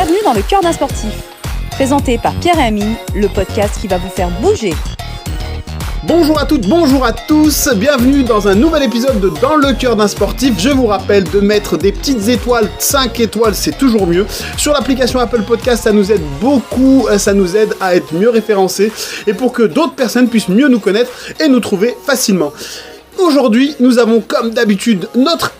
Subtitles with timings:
[0.00, 1.10] Bienvenue dans le cœur d'un sportif.
[1.72, 4.72] Présenté par Pierre et Amine, le podcast qui va vous faire bouger.
[6.04, 9.96] Bonjour à toutes, bonjour à tous, bienvenue dans un nouvel épisode de Dans le cœur
[9.96, 10.54] d'un sportif.
[10.56, 14.24] Je vous rappelle de mettre des petites étoiles, 5 étoiles, c'est toujours mieux.
[14.56, 18.92] Sur l'application Apple Podcast, ça nous aide beaucoup, ça nous aide à être mieux référencés
[19.26, 22.52] et pour que d'autres personnes puissent mieux nous connaître et nous trouver facilement.
[23.18, 25.54] Aujourd'hui, nous avons comme d'habitude notre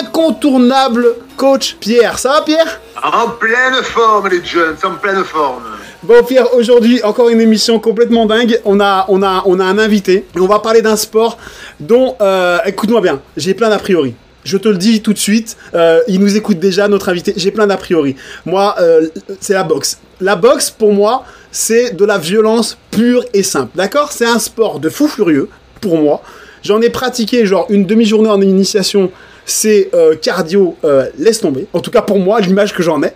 [0.00, 2.18] incontournable coach Pierre.
[2.18, 2.80] Ça va Pierre?
[3.02, 5.62] En pleine forme les jeunes, en pleine forme.
[6.02, 8.60] Bon Pierre, aujourd'hui encore une émission complètement dingue.
[8.64, 11.38] On a, on a, on a un invité et on va parler d'un sport
[11.80, 14.14] dont, euh, écoute-moi bien, j'ai plein d'a priori.
[14.44, 17.34] Je te le dis tout de suite, euh, il nous écoute déjà, notre invité.
[17.36, 18.16] J'ai plein d'a priori.
[18.46, 19.08] Moi, euh,
[19.40, 19.98] c'est la boxe.
[20.20, 23.72] La boxe, pour moi, c'est de la violence pure et simple.
[23.74, 24.10] D'accord?
[24.10, 26.22] C'est un sport de fou furieux, pour moi.
[26.62, 29.10] J'en ai pratiqué genre une demi-journée en initiation
[29.50, 31.66] c'est euh, cardio, euh, laisse tomber.
[31.72, 33.12] En tout cas pour moi, l'image que j'en ai.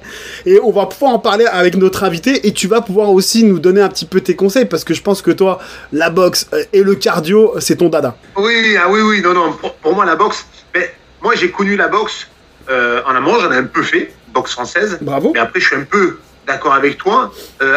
[0.46, 3.58] Et on va pouvoir en parler avec notre invité et tu vas pouvoir aussi nous
[3.58, 5.58] donner un petit peu tes conseils parce que je pense que toi,
[5.92, 8.16] la boxe euh, et le cardio, c'est ton dada.
[8.36, 9.52] Oui, ah oui, oui, non, non.
[9.82, 12.28] Pour, moi, la boxe, mais moi j'ai connu la boxe
[12.68, 14.96] en amont, j'en ai un peu fait, boxe française.
[15.02, 15.32] Bravo.
[15.34, 17.30] Mais après, je suis un peu d'accord avec toi.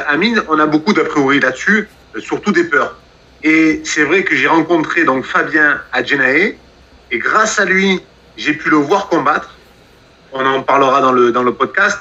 [0.07, 1.89] Amine, on a beaucoup d'a priori là-dessus,
[2.19, 2.95] surtout des peurs.
[3.43, 6.01] Et c'est vrai que j'ai rencontré donc Fabien à
[7.11, 8.01] et grâce à lui,
[8.37, 9.55] j'ai pu le voir combattre.
[10.33, 11.99] On en parlera dans le, dans le podcast.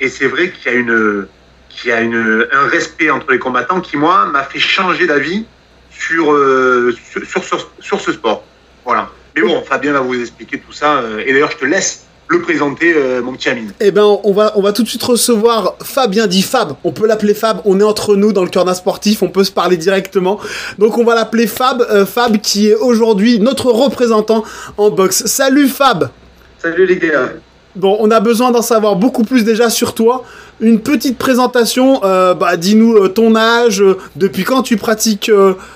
[0.00, 1.26] Et c'est vrai qu'il y a, une,
[1.68, 5.46] qu'il y a une, un respect entre les combattants qui, moi, m'a fait changer d'avis
[5.90, 8.44] sur, euh, sur, sur, sur, ce sport.
[8.84, 9.10] Voilà.
[9.34, 10.98] Mais bon, Fabien va vous expliquer tout ça.
[10.98, 13.72] Euh, et d'ailleurs, je te laisse le présenter, euh, mon petit Amine.
[13.80, 16.74] Eh ben, on va, on va tout de suite recevoir Fabien dit Fab.
[16.84, 17.60] On peut l'appeler Fab.
[17.64, 19.22] On est entre nous dans le cœur d'un sportif.
[19.22, 20.38] On peut se parler directement.
[20.78, 21.80] Donc, on va l'appeler Fab.
[21.90, 24.44] Euh, Fab qui est aujourd'hui notre représentant
[24.76, 25.24] en boxe.
[25.26, 26.10] Salut Fab.
[26.58, 27.30] Salut les gars.
[27.76, 30.24] Bon, on a besoin d'en savoir beaucoup plus déjà sur toi.
[30.60, 35.30] Une petite présentation, euh, bah, dis-nous euh, ton âge, euh, depuis quand tu pratiques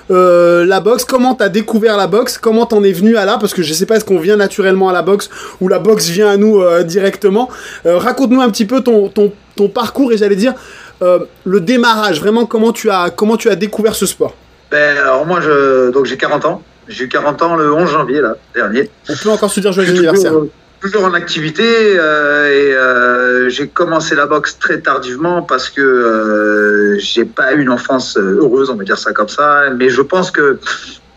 [0.09, 3.53] la boxe, comment tu as découvert la boxe, comment t'en es venu à là, parce
[3.53, 5.29] que je sais pas est-ce qu'on vient naturellement à la boxe
[5.61, 7.49] ou la boxe vient à nous directement.
[7.85, 10.53] Raconte-nous un petit peu ton, ton, ton parcours et j'allais dire
[11.01, 14.35] le démarrage, vraiment comment tu as, comment tu as découvert ce sport?
[14.71, 16.61] Ben, alors moi, je, donc j'ai 40 ans.
[16.87, 18.89] J'ai eu 40 ans le 11 janvier, là, dernier.
[19.07, 20.33] On peut encore se dire joyeux anniversaire
[20.83, 26.99] toujours en activité euh, et euh, j'ai commencé la boxe très tardivement parce que euh,
[26.99, 29.69] j'ai pas eu une enfance heureuse, on va dire ça comme ça.
[29.77, 30.59] Mais je pense que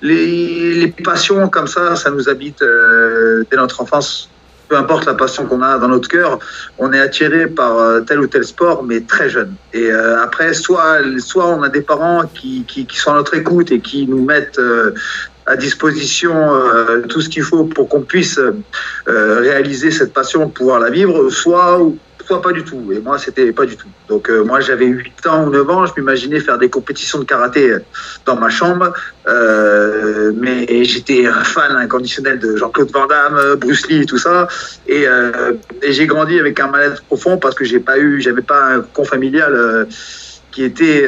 [0.02, 2.62] les, les passions comme ça, ça nous habite
[3.50, 4.30] dès notre enfance.
[4.68, 6.38] Peu importe la passion qu'on a dans notre cœur,
[6.78, 9.54] on est attiré par tel ou tel sport, mais très jeune.
[9.72, 13.70] Et après, soit, soit on a des parents qui, qui, qui, sont à notre écoute
[13.70, 14.58] et qui nous mettent
[15.46, 20.80] à disposition euh, tout ce qu'il faut pour qu'on puisse euh, réaliser cette passion, pouvoir
[20.80, 21.80] la vivre, soit
[22.26, 22.92] soit pas du tout.
[22.92, 23.88] Et moi, c'était pas du tout.
[24.08, 27.24] Donc, euh, moi, j'avais 8 ans ou 9 ans, je m'imaginais faire des compétitions de
[27.24, 27.76] karaté
[28.24, 28.92] dans ma chambre.
[29.28, 34.48] Euh, mais j'étais un fan inconditionnel de Jean-Claude Van Damme, Bruce Lee, tout ça.
[34.86, 38.42] Et, euh, et j'ai grandi avec un mal-être profond parce que j'ai pas eu, j'avais
[38.42, 39.86] pas un con familial
[40.50, 41.06] qui était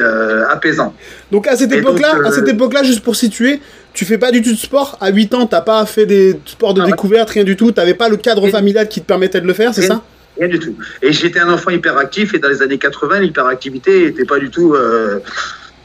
[0.51, 0.95] apaisant.
[1.33, 3.61] Donc, à cette époque-là, à cette époque-là, juste pour situer,
[3.95, 4.97] tu fais pas du tout de sport.
[5.01, 7.73] À 8 ans, t'as pas fait des sports de ah découverte, rien du tout.
[7.73, 10.03] T'avais pas le cadre familial qui te permettait de le faire, c'est ça?
[10.39, 10.77] Rien du tout.
[11.03, 14.75] Et j'étais un enfant hyperactif et dans les années 80, l'hyperactivité était pas du tout
[14.75, 15.19] euh,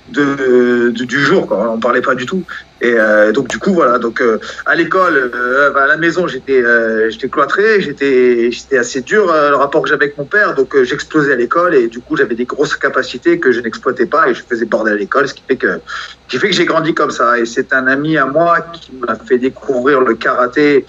[0.10, 1.48] de, du jour.
[1.52, 2.44] On parlait pas du tout.
[2.80, 3.98] Et euh, donc du coup voilà.
[3.98, 4.38] Donc euh,
[4.68, 5.32] à l'école,
[5.76, 6.62] à la maison, j'étais
[7.10, 10.54] j'étais cloîtré, j'étais j'étais assez dur le rapport que j'avais avec mon père.
[10.54, 14.30] Donc j'explosais à l'école et du coup j'avais des grosses capacités que je n'exploitais pas
[14.30, 15.80] et je faisais bordel à l'école, ce qui fait que
[16.28, 17.40] qui fait que j'ai grandi comme ça.
[17.40, 20.86] Et c'est un ami à moi qui m'a fait découvrir le karaté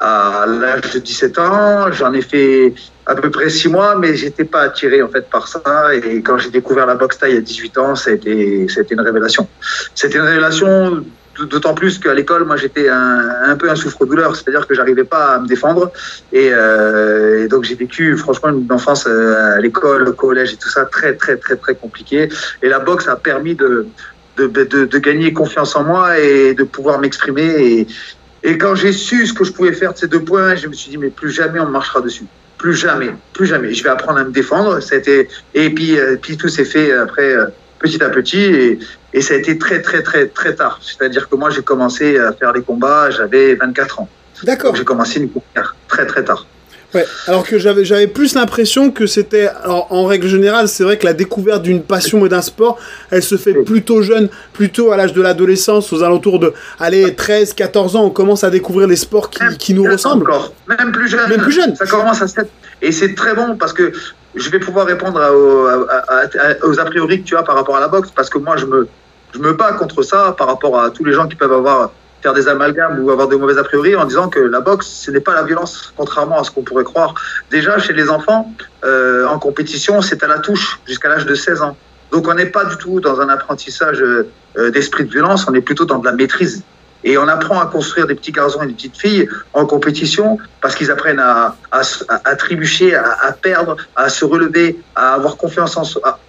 [0.00, 1.92] à l'âge de 17 ans.
[1.92, 2.74] J'en ai fait
[3.10, 5.60] à peu près six mois, mais j'étais pas attiré en fait par ça.
[5.94, 9.48] Et quand j'ai découvert la boxe taille à 18 ans, ça a été, une révélation.
[9.94, 11.04] C'était une révélation
[11.38, 15.38] D'autant plus qu'à l'école, moi, j'étais un, peu un souffre-douleur, c'est-à-dire que j'arrivais pas à
[15.38, 15.90] me défendre.
[16.32, 20.68] Et, euh, donc, j'ai vécu, franchement, une enfance euh, à l'école, au collège et tout
[20.68, 22.28] ça, très, très, très, très compliqué.
[22.62, 23.86] Et la boxe a permis de,
[24.36, 27.48] de gagner confiance en moi et de pouvoir m'exprimer.
[27.58, 27.86] Et,
[28.42, 30.72] et quand j'ai su ce que je pouvais faire de ces deux points, je me
[30.74, 32.26] suis dit, mais plus jamais on marchera dessus.
[32.60, 33.72] Plus jamais, plus jamais.
[33.72, 34.80] Je vais apprendre à me défendre.
[34.80, 35.28] Ça a été...
[35.54, 37.46] Et puis, euh, puis tout s'est fait après euh,
[37.78, 38.42] petit à petit.
[38.42, 38.78] Et,
[39.14, 40.78] et ça a été très, très, très, très tard.
[40.82, 44.08] C'est-à-dire que moi, j'ai commencé à faire les combats, j'avais 24 ans.
[44.42, 44.76] D'accord.
[44.76, 46.46] J'ai commencé une carrière très, très tard.
[46.94, 51.04] Ouais, alors que j'avais, j'avais plus l'impression que c'était, en règle générale, c'est vrai que
[51.06, 52.78] la découverte d'une passion et d'un sport,
[53.10, 57.54] elle se fait plutôt jeune, plutôt à l'âge de l'adolescence, aux alentours de, allez, 13,
[57.54, 60.28] 14 ans, on commence à découvrir les sports qui, qui nous ressemblent.
[60.28, 60.52] Encore.
[60.68, 61.28] Même plus jeune.
[61.28, 61.76] Même plus jeune.
[61.76, 62.48] Ça commence à 7.
[62.82, 63.92] Et c'est très bon parce que
[64.34, 67.54] je vais pouvoir répondre à- aux, à- à- aux a priori que tu as par
[67.54, 68.88] rapport à la boxe, parce que moi, je me,
[69.32, 72.34] je me bats contre ça par rapport à tous les gens qui peuvent avoir faire
[72.34, 75.20] des amalgames ou avoir de mauvais a priori en disant que la boxe, ce n'est
[75.20, 77.14] pas la violence, contrairement à ce qu'on pourrait croire.
[77.50, 78.52] Déjà, chez les enfants,
[78.84, 81.76] euh, en compétition, c'est à la touche jusqu'à l'âge de 16 ans.
[82.12, 85.60] Donc, on n'est pas du tout dans un apprentissage euh, d'esprit de violence, on est
[85.60, 86.62] plutôt dans de la maîtrise.
[87.04, 90.74] Et on apprend à construire des petits garçons et des petites filles en compétition parce
[90.74, 95.78] qu'ils apprennent à, à, à- à trébucher, à, perdre, à se relever, à avoir confiance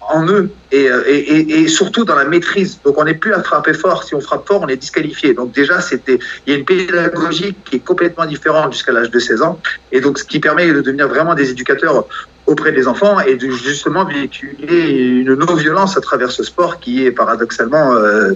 [0.00, 2.78] en, eux et, euh, et, et, et surtout dans la maîtrise.
[2.84, 4.04] Donc on n'est plus à frapper fort.
[4.04, 5.34] Si on frappe fort, on est disqualifié.
[5.34, 9.18] Donc déjà, c'était, il y a une pédagogie qui est complètement différente jusqu'à l'âge de
[9.18, 9.60] 16 ans.
[9.92, 12.06] Et donc ce qui permet de devenir vraiment des éducateurs
[12.46, 17.12] auprès des enfants et de justement véhiculer une non-violence à travers ce sport qui est
[17.12, 18.32] paradoxalement euh,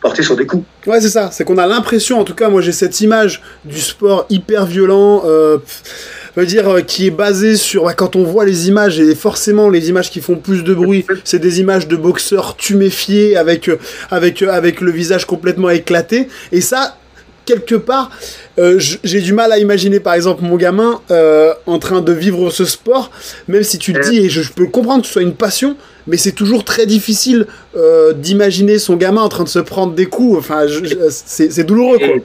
[0.00, 0.64] porté sur des coups.
[0.86, 1.30] Ouais, c'est ça.
[1.32, 5.22] C'est qu'on a l'impression, en tout cas, moi j'ai cette image du sport hyper violent,
[5.26, 5.58] euh,
[6.44, 7.94] dire, euh, qui est basé sur.
[7.96, 11.38] quand on voit les images, et forcément les images qui font plus de bruit, c'est
[11.38, 13.78] des images de boxeurs tuméfiés avec, euh,
[14.10, 16.28] avec, avec le visage complètement éclaté.
[16.52, 16.96] Et ça,
[17.48, 18.10] quelque part,
[18.58, 22.50] euh, j'ai du mal à imaginer par exemple mon gamin euh, en train de vivre
[22.50, 23.10] ce sport,
[23.48, 25.76] même si tu le dis, et je, je peux comprendre que ce soit une passion,
[26.08, 27.46] mais c'est toujours très difficile
[27.76, 30.38] euh, d'imaginer son gamin en train de se prendre des coups.
[30.38, 30.66] Enfin,
[31.10, 32.06] c'est douloureux quoi.
[32.08, 32.22] Et,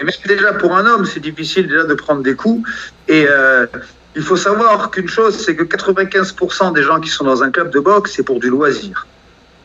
[0.00, 2.68] et même déjà pour un homme, c'est difficile déjà de prendre des coups.
[3.08, 3.66] Et euh,
[4.14, 7.70] il faut savoir qu'une chose, c'est que 95% des gens qui sont dans un club
[7.70, 9.06] de boxe, c'est pour du loisir.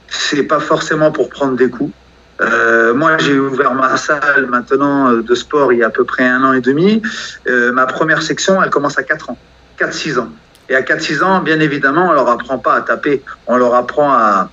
[0.09, 1.93] C'est pas forcément pour prendre des coups.
[2.41, 6.25] Euh, moi, j'ai ouvert ma salle maintenant de sport il y a à peu près
[6.25, 7.01] un an et demi.
[7.47, 9.37] Ma première section, elle commence à 4 ans,
[9.79, 10.29] 4-6 ans.
[10.69, 14.13] Et à 4-6 ans, bien évidemment, on leur apprend pas à taper, on leur apprend
[14.13, 14.49] à,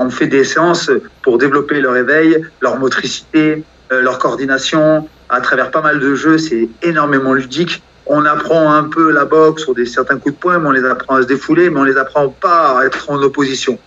[0.00, 0.90] on fait des séances
[1.22, 6.38] pour développer leur éveil, leur motricité, euh, leur coordination, à travers pas mal de jeux,
[6.38, 7.82] c'est énormément ludique.
[8.06, 10.84] On apprend un peu la boxe sur des certains coups de poing, mais on les
[10.84, 13.78] apprend à se défouler, mais on les apprend pas à être en opposition.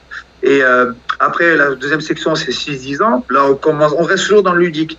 [0.43, 3.25] Et euh, après, la deuxième section, c'est 6-10 ans.
[3.29, 4.97] Là, on, commence, on reste toujours dans le ludique.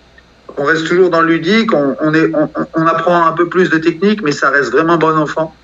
[0.57, 4.33] On reste toujours dans le ludique, on, on apprend un peu plus de technique, mais
[4.33, 5.55] ça reste vraiment bon enfant.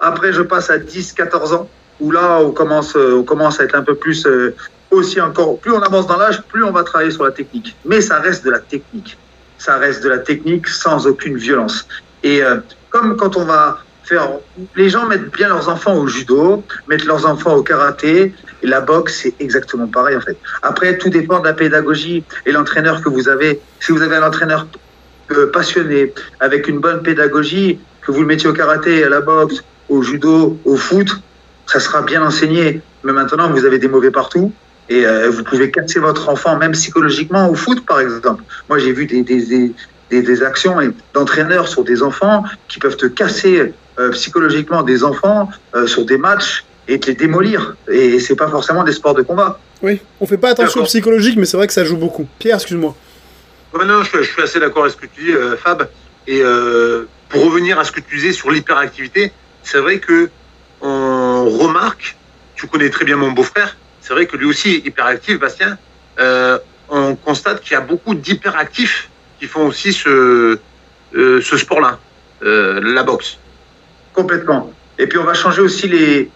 [0.00, 1.68] Après, je passe à 10-14 ans,
[2.00, 4.54] où là, on commence, euh, on commence à être un peu plus euh,
[4.90, 5.58] aussi encore.
[5.58, 7.76] Plus on avance dans l'âge, plus on va travailler sur la technique.
[7.84, 9.16] Mais ça reste de la technique.
[9.58, 11.86] Ça reste de la technique sans aucune violence.
[12.22, 12.56] Et euh,
[12.90, 14.30] comme quand on va faire,
[14.76, 18.80] les gens mettent bien leurs enfants au judo, mettent leurs enfants au karaté, et la
[18.80, 20.36] boxe, c'est exactement pareil en fait.
[20.62, 23.60] Après, tout dépend de la pédagogie et l'entraîneur que vous avez.
[23.80, 24.66] Si vous avez un entraîneur
[25.32, 29.62] euh, passionné, avec une bonne pédagogie, que vous le mettiez au karaté, à la boxe,
[29.88, 31.08] au judo, au foot,
[31.66, 32.80] ça sera bien enseigné.
[33.04, 34.52] Mais maintenant, vous avez des mauvais partout.
[34.88, 38.44] Et euh, vous pouvez casser votre enfant, même psychologiquement, au foot, par exemple.
[38.68, 39.72] Moi, j'ai vu des, des,
[40.10, 45.02] des, des, actions et- d'entraîneurs sur des enfants qui peuvent te casser euh, psychologiquement des
[45.02, 47.74] enfants euh, sur des matchs et te les démolir.
[47.90, 49.58] Et c'est pas forcément des sports de combat.
[49.82, 52.28] Oui, on fait pas attention au psychologique, mais c'est vrai que ça joue beaucoup.
[52.38, 52.94] Pierre, excuse-moi.
[53.74, 55.88] Ouais, non, je, je suis assez d'accord avec ce que tu dis, euh, Fab.
[56.28, 59.32] Et euh, pour revenir à ce que tu disais sur l'hyperactivité,
[59.66, 60.30] c'est vrai que
[60.80, 62.16] on remarque,
[62.54, 65.76] tu connais très bien mon beau-frère, c'est vrai que lui aussi est hyperactif, Bastien.
[66.20, 66.58] Euh,
[66.88, 69.10] on constate qu'il y a beaucoup d'hyperactifs
[69.40, 70.58] qui font aussi ce,
[71.16, 71.98] euh, ce sport-là,
[72.44, 73.38] euh, la boxe.
[74.12, 74.72] Complètement.
[74.98, 76.30] Et puis on va changer aussi les.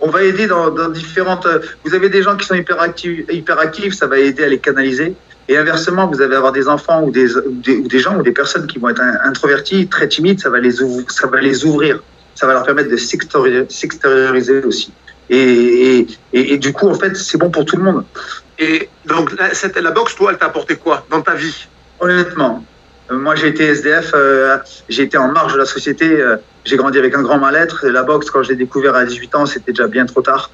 [0.00, 1.48] On va aider dans, différentes.
[1.82, 5.14] Vous avez des gens qui sont hyperactifs, hyperactifs, ça va aider à les canaliser.
[5.48, 7.28] Et inversement, vous allez avoir des enfants ou des,
[7.62, 11.26] des, gens ou des personnes qui vont être introvertis, très timides, ça va les, ça
[11.28, 12.02] va les ouvrir.
[12.36, 14.92] Ça va leur permettre de s'extérior- s'extérioriser aussi.
[15.28, 18.04] Et, et, et, et du coup, en fait, c'est bon pour tout le monde.
[18.58, 21.66] Et donc, la, cette, la boxe, toi, elle t'a apporté quoi dans ta vie?
[21.98, 22.64] Honnêtement,
[23.10, 26.76] euh, moi j'ai été SDF, euh, j'ai été en marge de la société, euh, j'ai
[26.76, 27.86] grandi avec un grand mal-être.
[27.86, 30.50] La boxe, quand je l'ai découvert à 18 ans, c'était déjà bien trop tard.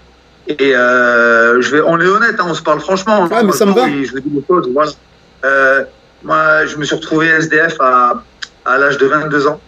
[0.49, 3.27] Et euh, je vais, on est honnête, hein, on se parle franchement.
[3.27, 3.85] Ouais, mais ça me va.
[3.85, 4.91] Oui, Je vous dis des choses, voilà.
[5.45, 5.85] Euh,
[6.23, 8.23] moi, je me suis retrouvé SDF à,
[8.65, 9.61] à l'âge de 22 ans,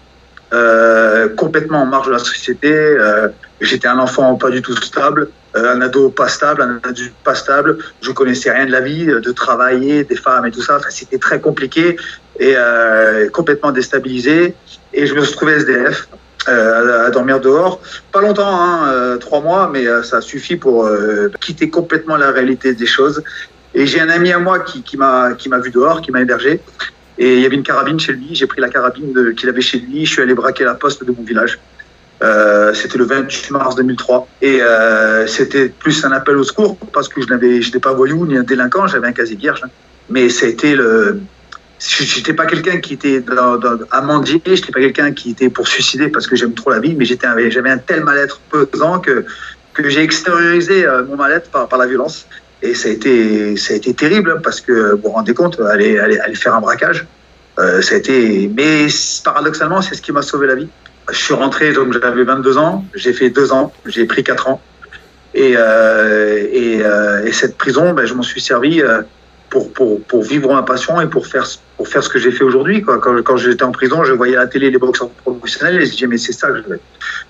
[0.54, 2.72] euh, complètement en marge de la société.
[2.72, 3.28] Euh,
[3.60, 7.34] J'étais un enfant pas du tout stable, euh, un ado pas stable, un adulte pas
[7.34, 7.78] stable.
[8.02, 10.78] Je connaissais rien de la vie, de travailler, des femmes et tout ça.
[10.90, 11.96] C'était très compliqué
[12.38, 12.56] et
[13.32, 14.54] complètement déstabilisé.
[14.92, 16.08] Et je me suis retrouvé SDF.
[16.46, 17.80] À dormir dehors,
[18.12, 20.86] pas longtemps, hein, trois mois, mais euh, ça suffit pour
[21.40, 23.22] quitter complètement la réalité des choses.
[23.72, 26.60] Et j'ai un ami à moi qui m'a vu dehors, qui m'a hébergé.
[27.18, 28.34] Et il y avait une carabine chez lui.
[28.34, 30.04] J'ai pris la carabine qu'il avait chez lui.
[30.04, 31.58] Je suis allé braquer la poste de mon village.
[32.22, 37.08] Euh, c'était le 28 mars 2003 et euh, c'était plus un appel au secours parce
[37.08, 39.62] que je n'étais pas voyou ni un délinquant, j'avais un casier vierge.
[40.08, 41.20] Mais ça a été le,
[41.78, 46.08] j'étais pas quelqu'un qui était dans, dans, à mendier, pas quelqu'un qui était pour suicider
[46.08, 49.24] parce que j'aime trop la vie, mais j'avais un tel mal-être pesant que,
[49.72, 52.26] que j'ai extériorisé euh, mon mal-être par la violence.
[52.64, 55.98] Et ça a été, ça a été terrible parce que, vous vous rendez compte, aller,
[55.98, 57.06] aller, faire un braquage,
[57.58, 58.86] euh, ça a été, mais
[59.22, 60.68] paradoxalement, c'est ce qui m'a sauvé la vie.
[61.10, 64.62] Je suis rentré, donc j'avais 22 ans, j'ai fait deux ans, j'ai pris quatre ans.
[65.34, 68.80] Et, euh, euh, et, cette prison, ben, je m'en suis servi
[69.62, 71.46] pour, pour, vivre ma passion et pour faire,
[71.76, 72.82] pour faire ce que j'ai fait aujourd'hui.
[72.82, 75.92] Quand, quand j'étais en prison, je voyais à la télé les boxeurs professionnels et je
[75.92, 76.84] disais, mais c'est ça que je veux être.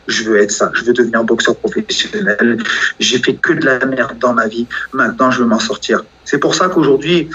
[0.06, 0.70] Je veux être ça.
[0.74, 2.58] Je veux devenir boxeur professionnel.
[2.98, 4.66] J'ai fait que de la merde dans ma vie.
[4.92, 6.04] Maintenant, je veux m'en sortir.
[6.24, 7.28] C'est pour ça qu'aujourd'hui,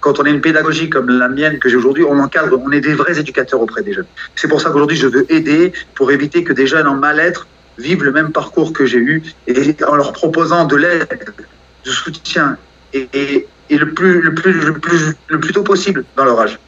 [0.00, 2.80] quand on a une pédagogie comme la mienne que j'ai aujourd'hui, on encadre, on est
[2.80, 4.06] des vrais éducateurs auprès des jeunes.
[4.34, 7.46] C'est pour ça qu'aujourd'hui, je veux aider pour éviter que des jeunes en mal-être
[7.78, 11.32] vivent le même parcours que j'ai eu et en leur proposant de l'aide,
[11.84, 12.56] du soutien
[12.92, 16.58] et, et, le, plus, le, plus, le, plus, le plus tôt possible dans leur âge.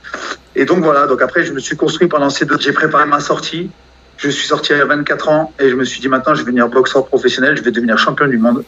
[0.56, 3.20] Et donc voilà, donc après je me suis construit pendant ces deux, j'ai préparé ma
[3.20, 3.70] sortie.
[4.16, 6.68] Je suis sorti à 24 ans et je me suis dit maintenant je vais devenir
[6.68, 8.64] boxeur professionnel, je vais devenir champion du monde.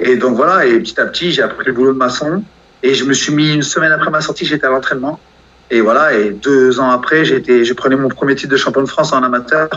[0.00, 2.42] Et donc voilà, et petit à petit j'ai appris le boulot de maçon
[2.82, 5.20] et je me suis mis une semaine après ma sortie, j'étais à l'entraînement.
[5.70, 8.88] Et voilà, et deux ans après, j'étais, je prenais mon premier titre de champion de
[8.88, 9.68] France en amateur.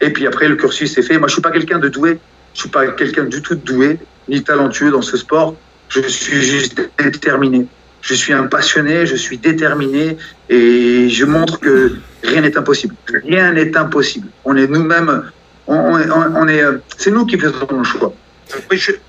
[0.00, 1.18] Et puis après, le cursus est fait.
[1.18, 2.18] Moi, je suis pas quelqu'un de doué.
[2.52, 3.98] Je suis pas quelqu'un du tout de doué,
[4.28, 5.54] ni talentueux dans ce sport.
[5.94, 7.66] Je suis juste déterminé.
[8.02, 10.16] Je suis un passionné, je suis déterminé
[10.48, 12.94] et je montre que rien n'est impossible.
[13.24, 14.28] Rien n'est impossible.
[14.44, 15.30] On est nous-mêmes,
[15.66, 16.62] on, est,
[16.98, 18.12] c'est nous qui faisons le choix.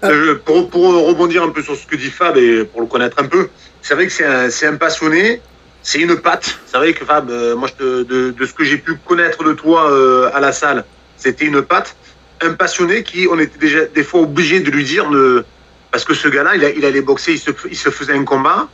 [0.04, 3.20] Euh, pour, pour, rebondir un peu sur ce que dit Fab et pour le connaître
[3.20, 3.50] un peu,
[3.82, 5.42] c'est vrai que c'est un, un, passionné,
[5.82, 6.60] c'est une patte.
[6.65, 9.92] C'est vrai que Fab, euh, moi, de, de, ce que j'ai pu connaître de toi
[9.92, 10.86] euh, à la salle,
[11.18, 11.96] c'était une patte.
[12.42, 15.44] Un passionné qui, on était déjà des fois obligé de lui dire, ne,
[15.96, 18.68] parce que ce gars-là, il, il, allait boxer, il se, il se, faisait un combat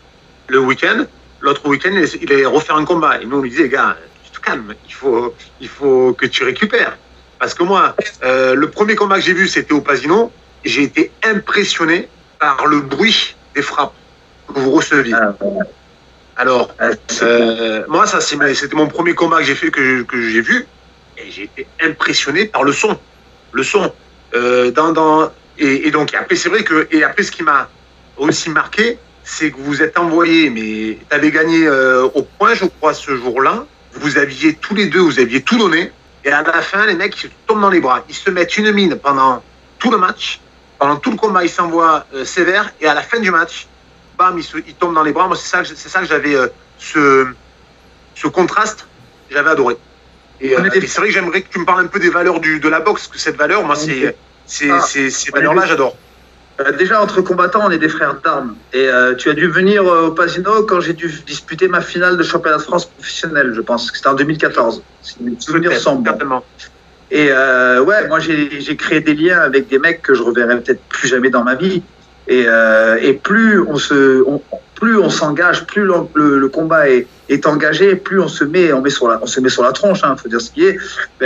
[0.47, 1.05] le week-end,
[1.39, 3.21] l'autre week-end, il allait refaire un combat.
[3.21, 6.43] Et nous, on lui disait, gars, tu te calmes, il faut, il faut que tu
[6.43, 6.97] récupères.
[7.37, 10.31] Parce que moi, euh, le premier combat que j'ai vu, c'était au Pasino
[10.65, 12.09] j'ai été impressionné
[12.39, 13.93] par le bruit des frappes
[14.47, 15.13] que vous receviez.
[15.13, 15.35] Ah,
[16.37, 16.89] Alors, ah,
[17.21, 20.65] euh, moi, ça, c'était mon premier combat que j'ai fait, que, que j'ai vu,
[21.19, 22.97] et j'ai été impressionné par le son.
[23.51, 23.93] Le son.
[24.33, 25.29] Euh, dans, dans,
[25.61, 27.69] et, et, donc, après, c'est vrai que, et après, ce qui m'a
[28.17, 32.65] aussi marqué, c'est que vous êtes envoyé, mais tu avais gagné euh, au point, je
[32.65, 33.65] crois, ce jour-là.
[33.93, 35.91] Vous aviez tous les deux, vous aviez tout donné.
[36.25, 38.03] Et à la fin, les mecs, ils tombent dans les bras.
[38.09, 39.43] Ils se mettent une mine pendant
[39.79, 40.39] tout le match
[40.81, 43.67] pendant tout le combat, il s'envoie euh, sévère et à la fin du match,
[44.17, 45.27] bam, il, se, il tombe dans les bras.
[45.27, 46.47] Moi, c'est ça, c'est ça que j'avais euh,
[46.79, 47.27] ce,
[48.15, 48.87] ce contraste,
[49.29, 49.77] j'avais adoré.
[50.39, 52.39] Et, euh, et c'est vrai que j'aimerais que tu me parles un peu des valeurs
[52.39, 54.15] du, de la boxe, que cette valeur, moi, c'est,
[54.69, 55.95] ah, ces valeurs-là, j'adore.
[56.77, 58.55] Déjà, entre combattants, on est des frères d'armes.
[58.73, 62.23] Et euh, tu as dû venir au Pasino quand j'ai dû disputer ma finale de
[62.23, 63.91] championnat de France professionnel, je pense.
[63.93, 64.83] C'était en 2014.
[65.01, 66.43] Si mes souvenirs sont bons.
[67.09, 70.81] Et euh, ouais, moi j'ai créé des liens avec des mecs que je reverrai peut-être
[70.83, 71.83] plus jamais dans ma vie.
[72.27, 74.41] Et, euh, et plus on se, on,
[74.81, 79.21] plus on s'engage, plus le, combat est, engagé, plus on se met, on sur la,
[79.27, 80.79] se met sur la tronche, hein, faut dire ce qui est.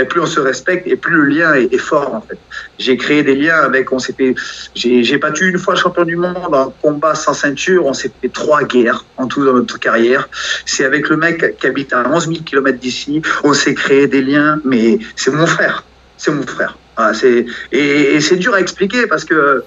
[0.04, 2.38] Plus on se respecte et plus le lien est, fort en fait.
[2.78, 4.34] J'ai créé des liens avec, on s'est fait,
[4.74, 8.62] j'ai battu une fois champion du monde en combat sans ceinture, on s'est fait trois
[8.62, 10.28] guerres en tout dans notre carrière.
[10.66, 14.20] C'est avec le mec qui habite à 11 000 km d'ici, on s'est créé des
[14.20, 15.82] liens, mais c'est mon frère,
[16.18, 16.76] c'est mon frère.
[16.94, 19.64] Voilà, et, et c'est dur à expliquer parce que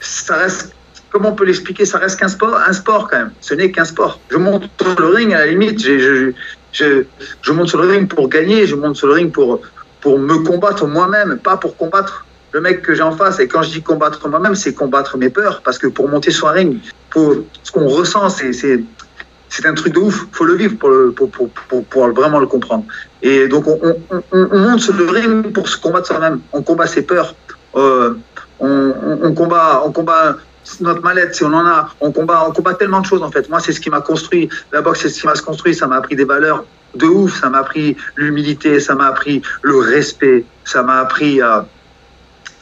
[0.00, 0.72] ça reste
[1.10, 1.84] comment on peut l'expliquer?
[1.84, 3.32] Ça reste qu'un sport, un sport quand même.
[3.40, 4.20] Ce n'est qu'un sport.
[4.30, 5.82] Je monte sur le ring à la limite.
[5.82, 6.32] Je,
[6.72, 7.04] je,
[7.42, 8.66] je, monte sur le ring pour gagner.
[8.66, 9.60] Je monte sur le ring pour
[10.00, 13.40] pour me combattre moi-même, pas pour combattre le mec que j'ai en face.
[13.40, 16.46] Et quand je dis combattre moi-même, c'est combattre mes peurs, parce que pour monter sur
[16.48, 16.78] un ring,
[17.10, 18.52] pour ce qu'on ressent, c'est
[19.48, 20.26] c'est un truc de ouf.
[20.32, 22.84] Faut le vivre pour, pour, pour, pour, vraiment le comprendre.
[23.22, 26.40] Et donc on, on, on, on monte sur le ring pour se combattre soi-même.
[26.52, 27.34] On combat ses peurs.
[27.76, 28.14] Euh,
[28.58, 30.36] on, combat, on combat
[30.80, 33.48] notre mallette, si on en a, on combat, on combat tellement de choses en fait.
[33.48, 34.48] Moi, c'est ce qui m'a construit.
[34.72, 35.74] La boxe, c'est ce qui m'a construit.
[35.74, 37.40] Ça m'a appris des valeurs de ouf.
[37.40, 38.80] Ça m'a appris l'humilité.
[38.80, 40.44] Ça m'a appris le respect.
[40.64, 41.66] Ça m'a appris à,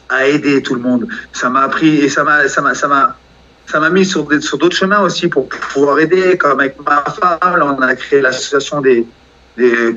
[0.09, 1.07] à, aider tout le monde.
[1.33, 3.17] Ça m'a appris et ça m'a, ça m'a, ça m'a,
[3.65, 6.37] ça m'a mis sur, d'autres chemins aussi pour, pouvoir aider.
[6.37, 9.05] Comme avec ma femme, on a créé l'association des,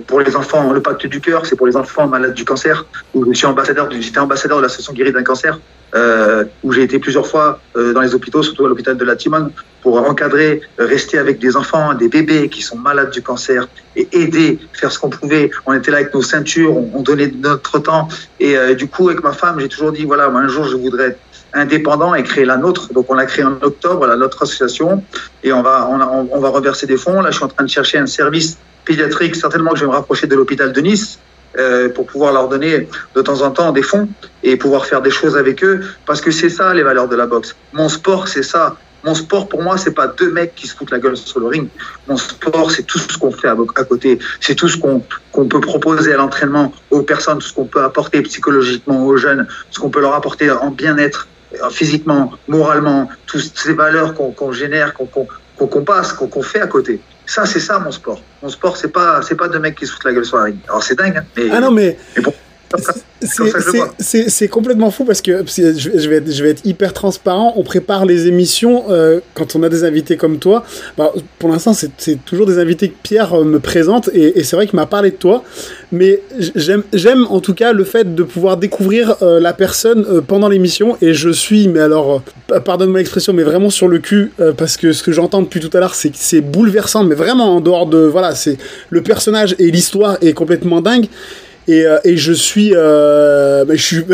[0.06, 2.86] pour les enfants, le pacte du cœur, c'est pour les enfants malades du cancer.
[3.14, 5.58] Je suis ambassadeur, j'étais ambassadeur de l'association guérie d'un cancer
[5.94, 9.16] euh, où j'ai été plusieurs fois euh, dans les hôpitaux, surtout à l'hôpital de la
[9.16, 9.50] Timone,
[9.82, 14.58] pour encadrer, rester avec des enfants, des bébés qui sont malades du cancer et aider,
[14.72, 15.50] faire ce qu'on pouvait.
[15.66, 18.08] On était là avec nos ceintures, on, on donnait notre temps.
[18.40, 20.76] Et euh, du coup, avec ma femme, j'ai toujours dit, voilà, moi, un jour, je
[20.76, 21.16] voudrais
[21.54, 22.92] indépendant et créer la nôtre.
[22.92, 25.02] Donc, on l'a créé en octobre, la notre association,
[25.42, 27.22] et on va, on, on va reverser des fonds.
[27.22, 29.36] Là, je suis en train de chercher un service pédiatrique.
[29.36, 31.18] Certainement que je vais me rapprocher de l'hôpital de Nice.
[31.56, 34.06] Euh, pour pouvoir leur donner de temps en temps des fonds
[34.42, 37.26] et pouvoir faire des choses avec eux parce que c'est ça les valeurs de la
[37.26, 37.56] boxe.
[37.72, 38.76] Mon sport, c'est ça.
[39.02, 41.46] Mon sport, pour moi, c'est pas deux mecs qui se foutent la gueule sur le
[41.46, 41.68] ring.
[42.06, 44.18] Mon sport, c'est tout ce qu'on fait à, côté.
[44.40, 45.00] C'est tout ce qu'on
[45.46, 49.80] peut proposer à l'entraînement aux personnes, tout ce qu'on peut apporter psychologiquement aux jeunes, ce
[49.80, 54.92] qu'on peut leur apporter en bien-être, euh, physiquement, moralement, toutes ces valeurs qu'on qu'on génère,
[54.92, 55.08] qu'on
[55.66, 57.00] qu'on passe, qu'on fait à côté.
[57.28, 58.22] Ça, c'est ça mon sport.
[58.42, 60.44] Mon sport, c'est pas, c'est pas deux mecs qui se foutent la gueule sur la
[60.44, 60.56] ring.
[60.66, 61.18] Alors c'est dingue.
[61.18, 61.98] Hein, mais, ah non, mais.
[62.16, 62.32] mais bon.
[64.00, 67.54] C'est complètement fou parce que je vais, être, je vais être hyper transparent.
[67.56, 70.64] On prépare les émissions euh, quand on a des invités comme toi.
[70.96, 74.66] Bah, pour l'instant, c'est toujours des invités que Pierre euh, me présente et, c'est vrai
[74.66, 75.44] qu'il m'a parlé de toi.
[75.90, 76.20] Mais
[76.92, 81.14] j'aime en tout cas le fait de pouvoir découvrir euh, la personne pendant l'émission et
[81.14, 82.22] je suis, mais alors,
[82.64, 85.80] pardonne-moi l'expression, mais vraiment sur le cul parce que ce que j'entends depuis tout à
[85.80, 87.98] l'heure, c'est c'est bouleversant, mais vraiment en dehors de.
[87.98, 88.58] Voilà, c'est
[88.90, 91.06] le personnage et l'histoire est complètement dingue.
[91.68, 94.04] Et, euh, et je suis, euh, je suis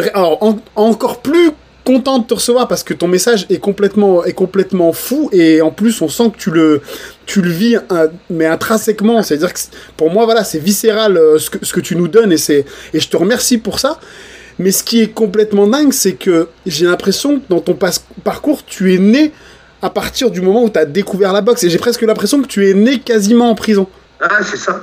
[0.75, 1.53] encore plus
[1.85, 5.71] content de te recevoir parce que ton message est complètement, est complètement fou et en
[5.71, 6.81] plus on sent que tu le,
[7.27, 9.23] tu le vis euh, mais intrinsèquement.
[9.23, 9.61] C'est-à-dire que
[9.97, 13.01] pour moi, voilà, c'est viscéral ce, que, ce que tu nous donnes et, c'est, et
[13.01, 14.01] je te remercie pour ça.
[14.59, 17.77] Mais ce qui est complètement dingue, c'est que j'ai l'impression que dans ton
[18.23, 19.33] parcours, tu es né
[19.83, 21.65] à partir du moment où tu as découvert la boxe.
[21.65, 23.87] Et j'ai presque l'impression que tu es né quasiment en prison.
[24.21, 24.83] Ah, c'est ça.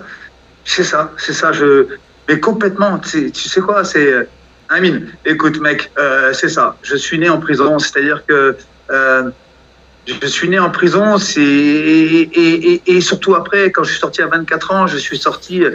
[0.64, 1.12] C'est ça.
[1.18, 1.52] C'est ça.
[1.52, 1.88] Je,
[2.32, 4.14] mais complètement, tu sais quoi, c'est.
[4.14, 4.24] Euh,
[4.70, 6.78] Amine, écoute, mec, euh, c'est ça.
[6.82, 8.56] Je suis né en prison, c'est-à-dire que
[8.90, 9.30] euh,
[10.08, 14.72] je suis né en prison, c'est et, surtout après, quand je suis sorti à 24
[14.72, 15.66] ans, je suis sorti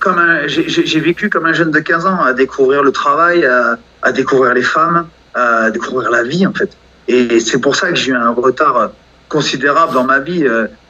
[0.00, 3.78] comme un, j'ai vécu comme un jeune de 15 ans à découvrir le travail, à,
[4.02, 6.70] à découvrir les femmes, à découvrir la vie en fait.
[7.06, 8.90] Et c'est pour ça que j'ai eu un retard
[9.28, 10.44] considérable dans ma vie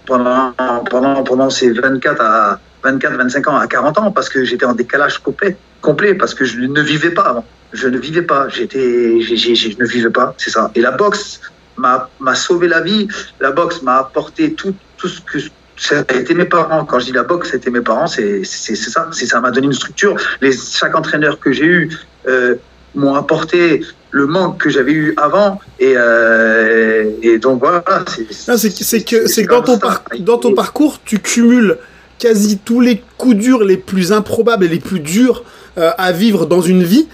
[0.06, 0.52] pendant
[0.88, 4.74] pendant pendant ces 24 à 24, 25 ans à 40 ans parce que j'étais en
[4.74, 7.44] décalage complet, complet parce que je ne vivais pas avant.
[7.72, 8.48] Je ne vivais pas.
[8.48, 10.34] J'étais, je ne vivais pas.
[10.38, 10.70] C'est ça.
[10.74, 11.40] Et la boxe
[11.76, 13.08] m'a, sauvé la vie.
[13.40, 15.38] La boxe m'a apporté tout, tout ce que
[15.76, 16.84] ça a été mes parents.
[16.84, 18.06] Quand je dis la boxe, c'était mes parents.
[18.06, 19.08] C'est, c'est, ça.
[19.12, 20.16] C'est ça m'a donné une structure.
[20.40, 21.90] Les chaque entraîneur que j'ai eu
[22.28, 22.54] euh,
[22.94, 29.26] m'ont apporté le manque que j'avais eu avant et, euh, et donc voilà c'est, que
[29.26, 29.78] c'est que dans ton,
[30.20, 31.76] dans ton parcours tu cumules
[32.18, 35.44] quasi tous les coups durs les plus improbables et les plus durs
[35.78, 37.06] euh, à vivre dans une vie.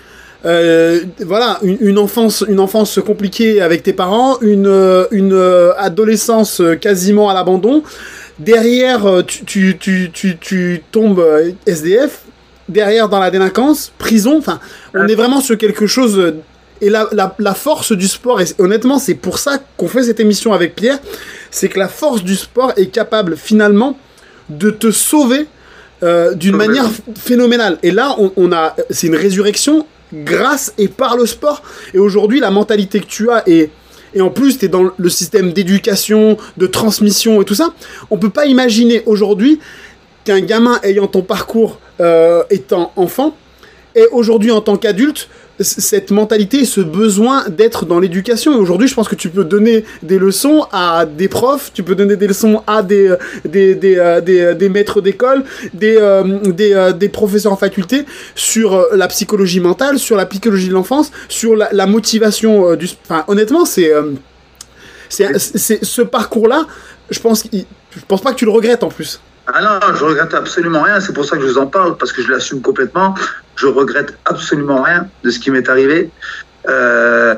[0.45, 5.39] Euh, voilà, une, enfance, une enfance compliquée avec tes parents, une, euh, une
[5.79, 7.83] adolescence quasiment à l'abandon.
[8.39, 11.25] Derrière, tu, tu, tu, tu, tombes
[11.67, 12.23] SDF.
[12.69, 14.39] Derrière, dans la délinquance, prison.
[14.39, 14.59] Enfin,
[14.95, 16.35] on est vraiment sur quelque chose.
[16.81, 20.75] Et la, la, force du sport, honnêtement, c'est pour ça qu'on fait cette émission avec
[20.75, 20.99] Pierre,
[21.51, 23.97] c'est que la force du sport est capable finalement
[24.59, 25.47] de te sauver
[26.03, 27.79] euh, d'une manière phénoménale.
[27.83, 31.63] Et là, on, a, c'est une résurrection grâce et par le sport.
[31.95, 33.71] Et aujourd'hui, la mentalité que tu as et
[34.15, 37.73] et en plus, tu es dans le système d'éducation, de transmission et tout ça.
[38.11, 39.59] On peut pas imaginer aujourd'hui
[40.25, 43.35] qu'un gamin ayant ton parcours euh, étant enfant
[43.95, 45.29] et aujourd'hui en tant qu'adulte
[45.61, 48.53] cette mentalité, ce besoin d'être dans l'éducation.
[48.53, 51.95] Et aujourd'hui, je pense que tu peux donner des leçons à des profs, tu peux
[51.95, 55.99] donner des leçons à des, euh, des, des, euh, euh, des, maîtres d'école, des,
[56.45, 61.55] des, des, professeurs en faculté sur la psychologie mentale, sur la psychologie de l'enfance, sur
[61.55, 62.89] la, motivation du...
[63.05, 63.93] Enfin, honnêtement, c'est...
[65.09, 66.67] c'est ce parcours-là,
[67.11, 69.21] je pense, je pense pas que tu le regrettes en plus.
[69.47, 71.01] Ah non, je regrette absolument rien.
[71.01, 73.15] C'est pour ça que je vous en parle, parce que je l'assume complètement.
[73.57, 76.11] Je regrette absolument rien de ce qui m'est arrivé.
[76.69, 77.35] Euh,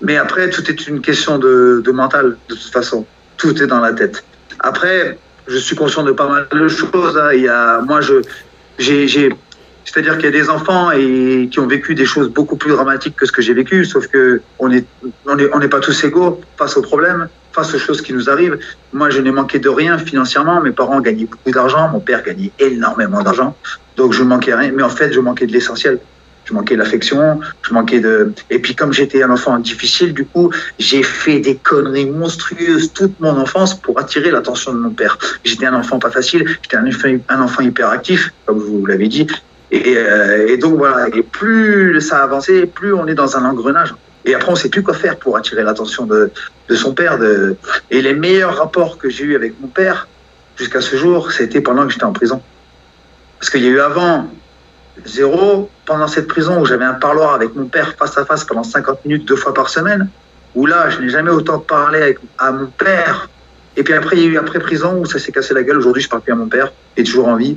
[0.00, 3.06] mais après, tout est une question de, mental, de toute façon.
[3.36, 4.24] Tout est dans la tête.
[4.60, 7.16] Après, je suis conscient de pas mal de choses.
[7.16, 7.30] Hein.
[7.32, 8.14] Il y a, moi, je,
[8.78, 9.30] j'ai,
[9.84, 13.16] c'est-à-dire qu'il y a des enfants et qui ont vécu des choses beaucoup plus dramatiques
[13.16, 14.84] que ce que j'ai vécu, sauf que on est,
[15.26, 18.30] on n'est on est pas tous égaux face aux problèmes face aux choses qui nous
[18.30, 18.58] arrivent.
[18.92, 20.60] Moi, je n'ai manqué de rien financièrement.
[20.60, 21.88] Mes parents gagnaient beaucoup d'argent.
[21.88, 23.56] Mon père gagnait énormément d'argent.
[23.96, 24.72] Donc, je manquais rien.
[24.76, 25.98] Mais en fait, je manquais de l'essentiel.
[26.44, 27.40] Je manquais de l'affection.
[27.62, 28.32] Je manquais de.
[28.50, 33.18] Et puis, comme j'étais un enfant difficile, du coup, j'ai fait des conneries monstrueuses toute
[33.20, 35.18] mon enfance pour attirer l'attention de mon père.
[35.44, 36.42] J'étais un enfant pas facile.
[36.62, 39.26] J'étais un, enfant hyperactif, comme vous l'avez dit.
[39.70, 43.44] Et, euh, et, donc voilà, et plus ça a avancé, plus on est dans un
[43.44, 43.92] engrenage.
[44.28, 46.30] Et après, on ne sait plus quoi faire pour attirer l'attention de,
[46.68, 47.18] de, son père.
[47.90, 50.06] Et les meilleurs rapports que j'ai eus avec mon père,
[50.56, 52.42] jusqu'à ce jour, c'était pendant que j'étais en prison.
[53.38, 54.28] Parce qu'il y a eu avant
[55.06, 55.70] zéro.
[55.86, 59.06] Pendant cette prison où j'avais un parloir avec mon père face à face pendant 50
[59.06, 60.10] minutes deux fois par semaine,
[60.54, 63.30] où là, je n'ai jamais autant parlé à mon père.
[63.78, 65.78] Et puis après, il y a eu après prison où ça s'est cassé la gueule.
[65.78, 67.56] Aujourd'hui, je parle plus à mon père, il est toujours en vie.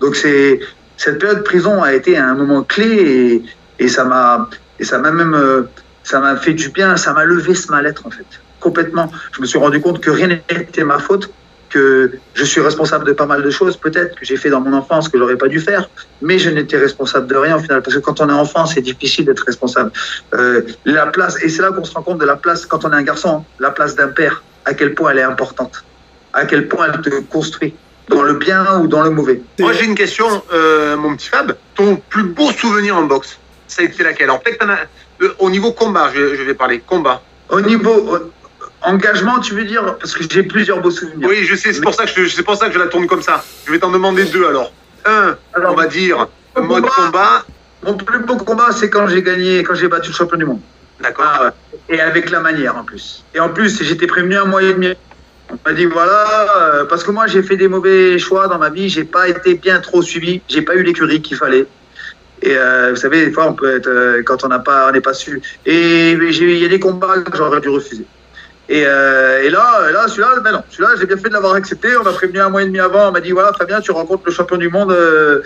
[0.00, 0.60] Donc c'est
[0.96, 3.42] cette période de prison a été un moment clé
[3.78, 4.48] et, et ça m'a
[4.78, 5.64] et ça m'a même euh,
[6.06, 8.26] ça m'a fait du bien, ça m'a levé ce mal-être en fait
[8.60, 9.10] complètement.
[9.32, 11.30] Je me suis rendu compte que rien n'était ma faute,
[11.68, 14.72] que je suis responsable de pas mal de choses peut-être que j'ai fait dans mon
[14.72, 15.88] enfance que j'aurais pas dû faire,
[16.22, 18.80] mais je n'étais responsable de rien au final parce que quand on est enfant c'est
[18.80, 19.90] difficile d'être responsable.
[20.34, 22.92] Euh, la place et c'est là qu'on se rend compte de la place quand on
[22.92, 25.84] est un garçon, la place d'un père, à quel point elle est importante,
[26.32, 27.74] à quel point elle te construit
[28.08, 29.40] dans le bien ou dans le mauvais.
[29.58, 31.56] Moi, j'ai une question, euh, mon petit Fab.
[31.74, 34.30] Ton plus beau souvenir en boxe, ça a été laquelle?
[34.30, 34.56] En fait,
[35.38, 37.22] au niveau combat, je, je, vais parler combat.
[37.48, 38.18] Au niveau au,
[38.82, 41.28] engagement, tu veux dire Parce que j'ai plusieurs beaux souvenirs.
[41.28, 43.06] Oui, je sais, c'est pour, ça que je, c'est pour ça que je la tourne
[43.06, 43.44] comme ça.
[43.66, 44.72] Je vais t'en demander deux alors.
[45.04, 47.44] Un, alors, on va dire, mode combat, combat.
[47.84, 50.60] Mon plus beau combat, c'est quand j'ai gagné, quand j'ai battu le champion du monde.
[51.00, 51.26] D'accord.
[51.28, 51.52] Ah,
[51.88, 53.24] et avec la manière en plus.
[53.34, 54.94] Et en plus, j'étais prévenu un mois et demi
[55.50, 58.70] on m'a dit voilà, euh, parce que moi j'ai fait des mauvais choix dans ma
[58.70, 61.66] vie, j'ai pas été bien trop suivi, j'ai pas eu l'écurie qu'il fallait.
[62.42, 64.92] Et euh, vous savez, des fois on peut être euh, quand on n'a pas, on
[64.92, 65.40] n'est pas su.
[65.64, 68.06] Et il y a des combats que j'aurais dû refuser.
[68.68, 71.96] Et, euh, et là, là celui-là, ben non, celui-là j'ai bien fait de l'avoir accepté.
[71.96, 74.24] On m'a prévenu un mois et demi avant, on m'a dit voilà Fabien, tu rencontres
[74.26, 75.42] le champion du monde euh,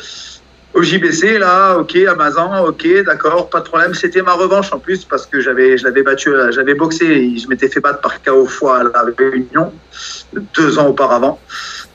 [0.73, 3.93] au JBC là, ok, Amazon, ok, d'accord, pas de problème.
[3.93, 7.37] C'était ma revanche en plus parce que j'avais, je l'avais battu, euh, j'avais boxé, et
[7.37, 9.73] je m'étais fait battre par KO foie à la Réunion
[10.55, 11.39] deux ans auparavant.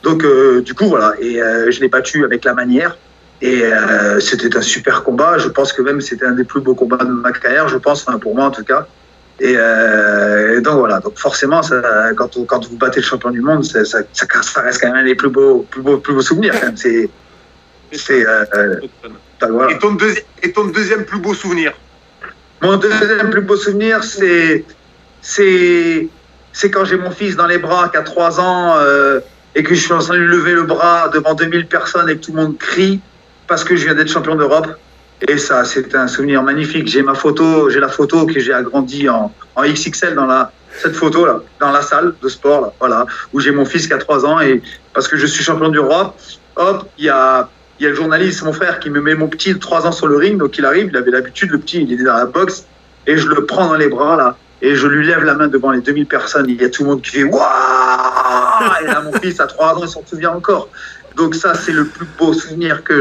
[0.04, 2.96] Donc euh, du coup voilà, et je l'ai battu avec la manière.
[3.42, 5.38] Et euh, c'était un super combat.
[5.38, 7.68] Je pense que même c'était un des plus beaux combats de ma carrière.
[7.68, 8.86] Je pense, enfin, pour moi en tout cas.
[9.38, 11.00] Et, euh, et donc voilà.
[11.00, 11.82] Donc forcément, ça,
[12.16, 15.04] quand, quand vous battez le champion du monde, ça, ça, ça, reste quand même un
[15.04, 16.54] des plus beaux, plus beaux, plus beaux souvenirs.
[16.76, 17.10] C'est
[17.92, 18.44] c'est euh,
[19.48, 19.72] voilà.
[19.72, 21.72] et, ton deuxi et ton deuxième plus beau souvenir?
[22.62, 24.64] Mon deuxième plus beau souvenir, c'est
[25.20, 26.08] c'est
[26.52, 29.20] c'est quand j'ai mon fils dans les bras qui a 3 ans euh,
[29.54, 32.16] et que je suis en train de lui lever le bras devant 2000 personnes et
[32.16, 33.00] que tout le monde crie
[33.46, 34.68] parce que je viens d'être champion d'Europe.
[35.26, 36.88] Et ça, c'est un souvenir magnifique.
[36.88, 40.94] J'ai ma photo, j'ai la photo que j'ai agrandie en, en XXL dans la cette
[40.94, 43.98] photo là, dans la salle de sport là, voilà, où j'ai mon fils qui a
[43.98, 44.60] 3 ans et
[44.92, 46.14] parce que je suis champion d'Europe,
[46.56, 47.48] hop, il y a
[47.80, 50.06] y a le journaliste, mon frère, qui me met mon petit de 3 ans sur
[50.06, 50.38] le ring.
[50.38, 52.66] Donc il arrive, il avait l'habitude, le petit, il est dans la boxe.
[53.06, 54.36] Et je le prends dans les bras, là.
[54.62, 56.46] Et je lui lève la main devant les 2000 personnes.
[56.48, 57.42] Il y a tout le monde qui fait Waouh
[58.82, 60.70] Et là, mon fils, à 3 ans, il s'en souvient encore.
[61.16, 62.94] Donc ça, c'est le plus beau souvenir que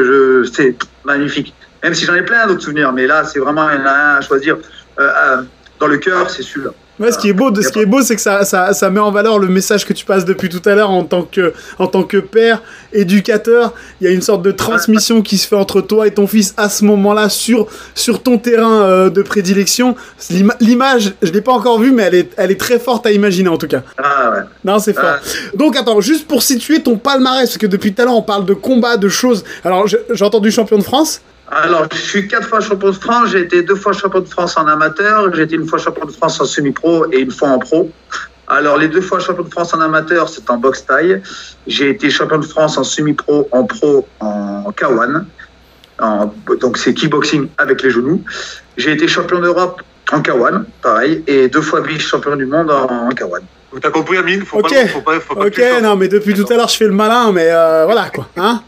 [0.44, 0.50] je.
[0.52, 1.54] C'est magnifique.
[1.84, 2.94] Même si j'en ai plein d'autres souvenirs.
[2.94, 4.58] Mais là, c'est vraiment un à choisir.
[5.00, 5.42] Euh, euh,
[5.80, 6.72] dans le cœur, c'est celui-là.
[6.98, 9.02] Ouais, ce qui est beau, ce qui est beau, c'est que ça, ça, ça, met
[9.02, 11.88] en valeur le message que tu passes depuis tout à l'heure en tant que, en
[11.88, 12.62] tant que père,
[12.94, 13.74] éducateur.
[14.00, 16.54] Il y a une sorte de transmission qui se fait entre toi et ton fils
[16.56, 19.96] à ce moment-là sur, sur ton terrain euh, de prédilection.
[20.62, 23.50] L'image, je l'ai pas encore vue, mais elle est, elle est très forte à imaginer
[23.50, 23.84] en tout cas.
[23.98, 24.44] Ah ouais.
[24.64, 25.04] Non, c'est fort.
[25.06, 25.20] Ah.
[25.56, 28.46] Donc attends, juste pour situer ton palmarès, parce que depuis tout à l'heure on parle
[28.46, 29.44] de combat, de choses.
[29.66, 31.22] Alors j'ai entendu champion de France.
[31.52, 33.30] Alors, je suis quatre fois champion de France.
[33.30, 35.34] J'ai été deux fois champion de France en amateur.
[35.34, 37.92] J'ai été une fois champion de France en semi-pro et une fois en pro.
[38.48, 41.22] Alors, les deux fois champion de France en amateur, c'est en boxe taille.
[41.68, 45.24] J'ai été champion de France en semi-pro, en pro, en K1.
[46.00, 48.24] En, donc, c'est kickboxing avec les genoux.
[48.78, 49.82] J'ai été champion d'Europe
[50.12, 51.24] en K1, pareil.
[51.28, 53.42] Et deux fois vice-champion du monde en, en K1.
[53.82, 54.44] T'as compris, Amine?
[54.46, 56.78] Faut Ok, pas, faut pas, faut pas ok, non, mais depuis tout à l'heure, je
[56.78, 58.28] fais le malin, mais euh, voilà, quoi.
[58.38, 58.62] Hein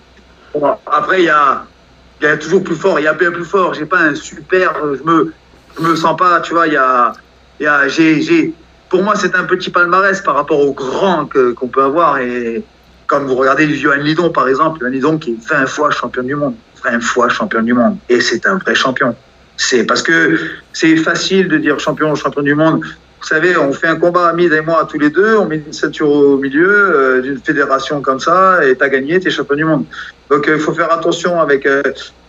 [0.53, 1.65] bon, après, il y a
[2.21, 3.73] il y a toujours plus fort, il y a bien plus fort.
[3.73, 5.33] J'ai pas un super, je me,
[5.77, 7.13] je me sens pas, tu vois, il y a,
[7.59, 8.53] il y a, j'ai, j'ai,
[8.89, 12.19] pour moi, c'est un petit palmarès par rapport aux grands que, qu'on peut avoir.
[12.19, 12.63] Et
[13.05, 16.55] comme vous regardez vieux Lidon, par exemple, Lidon qui est 20 fois champion du monde,
[16.83, 17.97] 20 fois champion du monde.
[18.09, 19.15] Et c'est un vrai champion.
[19.57, 20.39] C'est parce que
[20.73, 22.83] c'est facile de dire champion, champion du monde.
[23.19, 25.73] Vous savez, on fait un combat, Amid et moi, tous les deux, on met une
[25.73, 29.85] ceinture au milieu euh, d'une fédération comme ça, et t'as gagné, t'es champion du monde.
[30.29, 31.81] Donc, il euh, faut faire attention avec euh,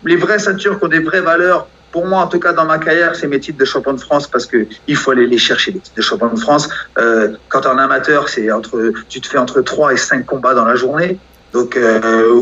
[0.05, 1.69] les vraies ceintures qui ont des vraies valeurs.
[1.93, 4.27] Pour moi, en tout cas, dans ma carrière, c'est mes titres de champion de France
[4.27, 6.69] parce que il faut aller les chercher, les titres de champion de France.
[6.99, 10.55] Euh, quand t'es en amateur, c'est entre, tu te fais entre 3 et 5 combats
[10.55, 11.19] dans la journée.
[11.53, 12.41] Donc, euh,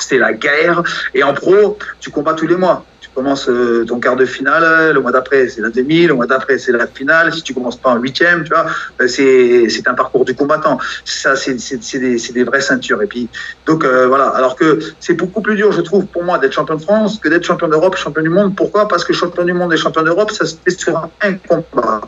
[0.00, 0.82] c'est la guerre.
[1.14, 2.84] Et en pro, tu combats tous les mois
[3.16, 6.58] commences euh, ton quart de finale, le mois d'après c'est la demi, le mois d'après
[6.58, 7.32] c'est la finale.
[7.34, 8.66] Si tu commences pas en huitième, tu vois,
[9.00, 10.78] euh, c'est un parcours du combattant.
[11.04, 11.54] Ça c'est
[11.98, 13.02] des des vraies ceintures.
[13.02, 13.28] Et puis
[13.66, 14.28] donc euh, voilà.
[14.28, 17.28] Alors que c'est beaucoup plus dur, je trouve, pour moi d'être champion de France que
[17.28, 18.54] d'être champion d'Europe, champion du monde.
[18.54, 18.86] Pourquoi?
[18.86, 20.94] Parce que champion du monde et champion d'Europe, ça se fait sur
[21.28, 22.02] un combat,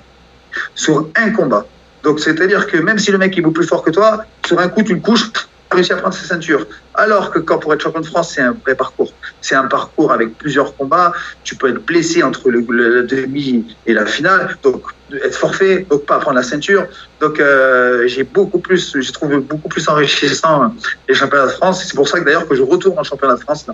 [0.74, 1.64] sur un combat.
[2.04, 4.68] Donc c'est-à-dire que même si le mec est beaucoup plus fort que toi, sur un
[4.68, 5.30] coup tu le couches,
[5.70, 6.66] réussi à prendre sa ceinture.
[6.94, 9.12] Alors que quand pour être champion de France, c'est un vrai parcours.
[9.40, 11.12] C'est un parcours avec plusieurs combats.
[11.44, 14.56] Tu peux être blessé entre le, la demi et la finale.
[14.62, 16.86] Donc, être forfait, donc pas prendre la ceinture.
[17.20, 20.74] Donc, euh, j'ai beaucoup plus, j'ai trouvé beaucoup plus enrichissant
[21.08, 21.84] les championnats de France.
[21.84, 23.66] C'est pour ça que d'ailleurs que je retourne en championnat de France.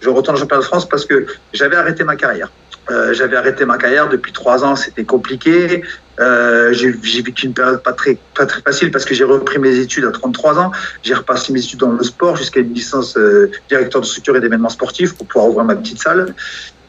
[0.00, 2.50] Je retourne en championnat de France parce que j'avais arrêté ma carrière.
[2.90, 5.82] Euh, j'avais arrêté ma carrière depuis trois ans, c'était compliqué.
[6.18, 6.90] Euh, j'ai
[7.22, 10.10] vécu une période pas très, pas très facile parce que j'ai repris mes études à
[10.10, 10.72] 33 ans.
[11.02, 14.40] J'ai repassé mes études dans le sport jusqu'à une licence euh, directeur de structure et
[14.40, 16.34] d'événements sportifs pour pouvoir ouvrir ma petite salle.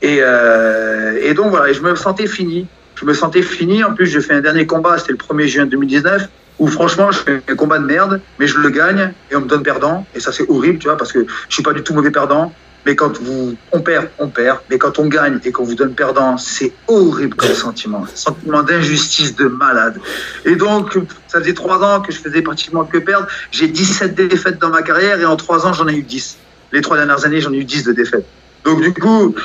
[0.02, 2.66] Et, et donc voilà, et je me sentais fini.
[2.96, 3.84] Je me sentais fini.
[3.84, 6.28] En plus, j'ai fait un dernier combat, c'était le 1er juin 2019,
[6.58, 9.48] où franchement, je fais un combat de merde, mais je le gagne et on me
[9.48, 10.08] donne perdant.
[10.16, 12.52] Et ça, c'est horrible, tu vois, parce que je suis pas du tout mauvais perdant.
[12.86, 14.60] Mais quand vous, on perd, on perd.
[14.70, 18.06] Mais quand on gagne et qu'on vous donne perdant, c'est horrible comme sentiment.
[18.16, 20.00] Sentiment d'injustice de malade.
[20.46, 23.28] Et donc, ça faisait trois ans que je faisais pratiquement que perdre.
[23.52, 26.38] J'ai 17 défaites dans ma carrière et en trois ans, j'en ai eu 10.
[26.72, 28.26] Les trois dernières années, j'en ai eu 10 de défaites.
[28.64, 29.36] Donc, du coup,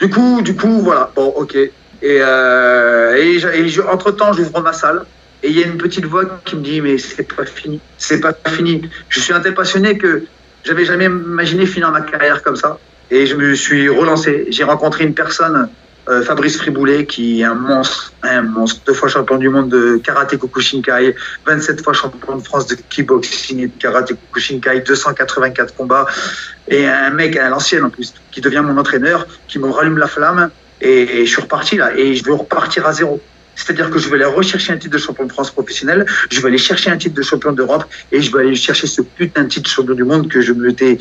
[0.00, 1.10] du coup, du coup, voilà.
[1.14, 1.54] Bon, ok.
[1.54, 1.70] Et,
[2.02, 5.04] euh, et, entre-temps, j'ouvre ma salle.
[5.42, 7.80] Et il y a une petite voix qui me dit, mais c'est pas fini.
[7.98, 8.82] C'est pas fini.
[9.08, 10.24] Je suis un tel passionné que
[10.66, 12.78] j'avais jamais imaginé finir ma carrière comme ça.
[13.10, 14.46] Et je me suis relancé.
[14.50, 15.68] J'ai rencontré une personne,
[16.08, 18.80] euh, Fabrice Friboulet, qui est un monstre, un monstre.
[18.84, 21.14] Deux fois champion du monde de karaté Kokushinkai,
[21.46, 26.06] 27 fois champion de France de kickboxing et de karaté Kokushinkai, 284 combats.
[26.66, 30.08] Et un mec à l'ancienne en plus, qui devient mon entraîneur, qui me rallume la
[30.08, 30.50] flamme.
[30.80, 31.96] Et, je suis reparti là.
[31.96, 33.20] Et je veux repartir à zéro.
[33.56, 36.48] C'est-à-dire que je vais aller rechercher un titre de champion de France professionnel, je vais
[36.48, 39.48] aller chercher un titre de champion d'Europe et je vais aller chercher ce putain de
[39.48, 40.98] titre de champion du monde que je m'étais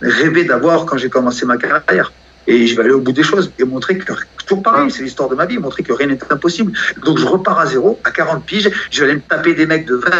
[0.00, 2.12] rêvé d'avoir quand j'ai commencé ma carrière.
[2.48, 4.10] Et je vais aller au bout des choses et montrer que,
[4.46, 6.72] toujours pareil, c'est l'histoire de ma vie, montrer que rien n'est impossible.
[7.04, 9.84] Donc je repars à zéro, à 40 piges, je vais aller me taper des mecs
[9.84, 10.10] de 20,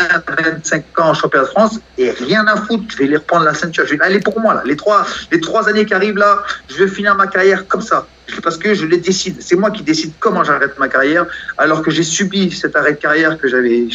[0.43, 3.55] 25 ans en championnat de France et rien à foutre, je vais les reprendre la
[3.55, 3.87] ceinture.
[3.87, 6.85] Je vais aller pour moi là, les trois, les trois années qui arrivent là, je
[6.85, 8.07] vais finir ma carrière comme ça.
[8.43, 9.37] Parce que je les décide.
[9.41, 11.25] C'est moi qui décide comment j'arrête ma carrière,
[11.57, 13.87] alors que j'ai subi cet arrêt de carrière que j'avais,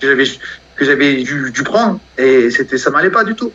[0.00, 0.24] que j'avais,
[0.76, 3.52] que j'avais dû, dû prendre et c'était, ça m'allait pas du tout.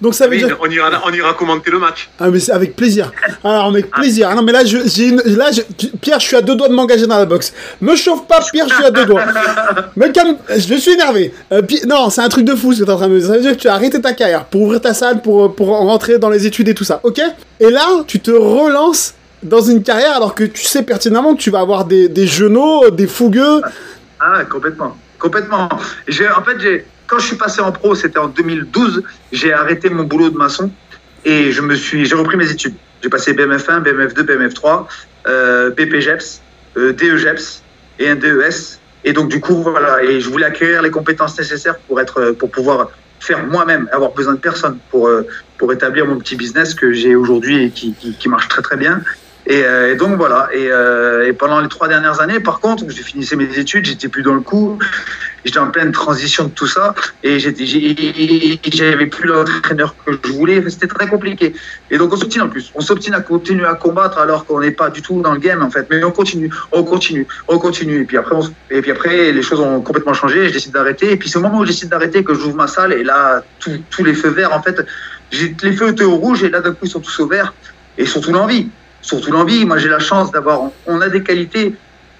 [0.00, 0.56] Donc ça veut Oui, dire.
[0.60, 2.08] on, ira, on ira commenter le match.
[2.20, 3.10] Ah mais c'est avec plaisir.
[3.42, 4.28] Alors avec plaisir.
[4.30, 5.62] Ah non mais là je j'ai une là je-
[6.00, 7.52] Pierre je suis à deux doigts de m'engager dans la boxe.
[7.80, 9.24] Me chauffe pas Pierre je suis à deux doigts.
[9.96, 11.34] Me calme je suis énervé.
[11.52, 13.18] Euh, Pi- non c'est un truc de fou ce que t'es en train de me
[13.18, 13.28] dire.
[13.28, 15.68] Ça veut dire que tu as arrêté ta carrière pour ouvrir ta salle pour pour
[15.68, 17.00] rentrer dans les études et tout ça.
[17.02, 17.20] Ok?
[17.58, 21.50] Et là tu te relances dans une carrière alors que tu sais pertinemment que tu
[21.50, 23.62] vas avoir des des genoux des fougueux.
[24.20, 24.96] Ah, complètement.
[25.18, 25.68] Complètement.
[26.06, 29.88] J'ai, en fait, j'ai, quand je suis passé en pro, c'était en 2012, j'ai arrêté
[29.88, 30.70] mon boulot de maçon
[31.24, 32.74] et je me suis, j'ai repris mes études.
[33.02, 34.86] J'ai passé BMF1, BMF2, BMF3,
[35.26, 36.42] euh, BPGEPS,
[36.76, 37.62] euh, DEGEPS
[37.98, 38.78] et un DES.
[39.04, 40.02] Et donc, du coup, voilà.
[40.04, 42.90] Et je voulais acquérir les compétences nécessaires pour être, pour pouvoir
[43.20, 47.16] faire moi-même, avoir besoin de personne pour, euh, pour établir mon petit business que j'ai
[47.16, 49.00] aujourd'hui et qui, qui, qui marche très, très bien.
[49.48, 50.50] Et, euh, et donc voilà.
[50.52, 54.08] Et, euh, et pendant les trois dernières années, par contre, j'ai finissé mes études, j'étais
[54.08, 54.78] plus dans le coup,
[55.42, 60.62] j'étais en pleine transition de tout ça, et j'avais plus l'entraîneur que je voulais.
[60.68, 61.54] C'était très compliqué.
[61.90, 62.70] Et donc on s'obstine en plus.
[62.74, 65.62] On s'obstine à continuer à combattre alors qu'on n'est pas du tout dans le game
[65.62, 65.86] en fait.
[65.88, 68.02] Mais on continue, on continue, on continue.
[68.02, 70.48] Et puis après, on et puis après, les choses ont complètement changé.
[70.48, 71.12] Je décide d'arrêter.
[71.12, 72.92] Et puis c'est au moment où je décide d'arrêter que j'ouvre ma salle.
[72.92, 74.84] Et là, tous tous les feux verts en fait,
[75.32, 77.54] les feux étaient au rouge et là d'un coup ils sont tous au vert
[77.96, 78.68] et surtout l'envie
[79.02, 79.64] surtout l'envie.
[79.64, 81.74] Moi, j'ai la chance d'avoir, on a des qualités,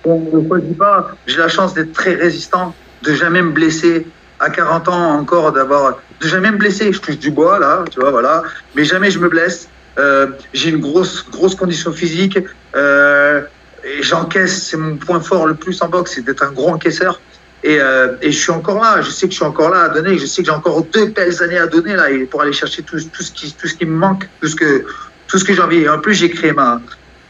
[0.04, 1.10] on ne dit pas.
[1.26, 4.06] J'ai la chance d'être très résistant, de jamais me blesser.
[4.40, 6.92] À 40 ans encore, d'avoir, de jamais me blesser.
[6.92, 8.44] Je touche du bois, là, tu vois, voilà.
[8.76, 9.68] Mais jamais je me blesse.
[9.98, 12.38] Euh, j'ai une grosse, grosse condition physique.
[12.76, 13.42] Euh,
[13.84, 17.20] et j'encaisse, c'est mon point fort le plus en boxe, c'est d'être un gros encaisseur.
[17.64, 19.88] Et, euh, et je suis encore là, je sais que je suis encore là à
[19.88, 22.82] donner, je sais que j'ai encore deux belles années à donner là pour aller chercher
[22.82, 24.86] tout, tout, ce, qui, tout ce qui me manque, tout ce que,
[25.28, 25.78] tout ce que j'ai envie.
[25.78, 26.80] Et en plus, j'ai créé ma,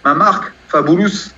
[0.05, 1.33] ma marque, Fabulous.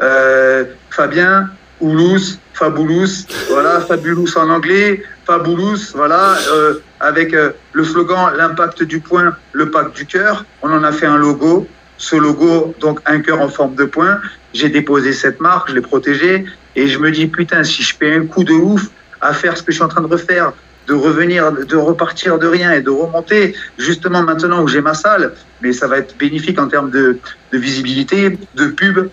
[0.00, 1.50] Euh, Fabien,
[1.80, 9.00] Oulous, Fabulous, voilà, Fabulous en anglais, Fabulous, voilà, euh, avec euh, le slogan L'impact du
[9.00, 10.44] point, le pacte du cœur.
[10.62, 11.66] On en a fait un logo.
[11.98, 14.20] Ce logo, donc un cœur en forme de point.
[14.52, 16.44] J'ai déposé cette marque, je l'ai protégée.
[16.74, 18.82] Et je me dis, putain, si je fais un coup de ouf
[19.22, 20.52] à faire ce que je suis en train de refaire,
[20.86, 25.32] de revenir, de repartir de rien et de remonter, justement maintenant où j'ai ma salle,
[25.60, 27.18] mais ça va être bénéfique en termes de,
[27.52, 29.08] visibilité, de pub,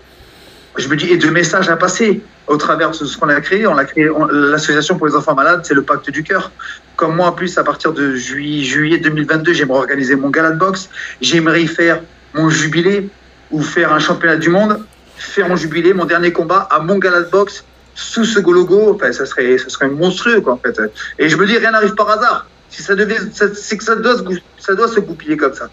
[0.77, 3.65] je me dis, et de messages à passer au travers de ce qu'on a créé.
[3.67, 6.51] On a créé on- l'association pour les enfants malades, c'est le pacte du cœur.
[6.95, 10.59] Comme moi, en plus, à partir de juillet, juillet 2022, j'aimerais organiser mon gala de
[10.59, 10.89] boxe.
[11.21, 12.01] J'aimerais y faire
[12.33, 13.09] mon jubilé
[13.51, 14.83] ou faire un championnat du monde,
[15.15, 17.63] faire mon jubilé, mon dernier combat à mon gala de boxe
[17.95, 18.93] sous ce logo.
[18.95, 20.79] Enfin, ça serait, ça serait monstrueux, quoi, en fait.
[21.19, 22.47] Et je me dis, rien n'arrive par hasard.
[22.69, 23.17] Si ça devait,
[23.53, 24.23] c'est que ça doit, se,
[24.57, 25.69] ça doit se goupiller comme ça.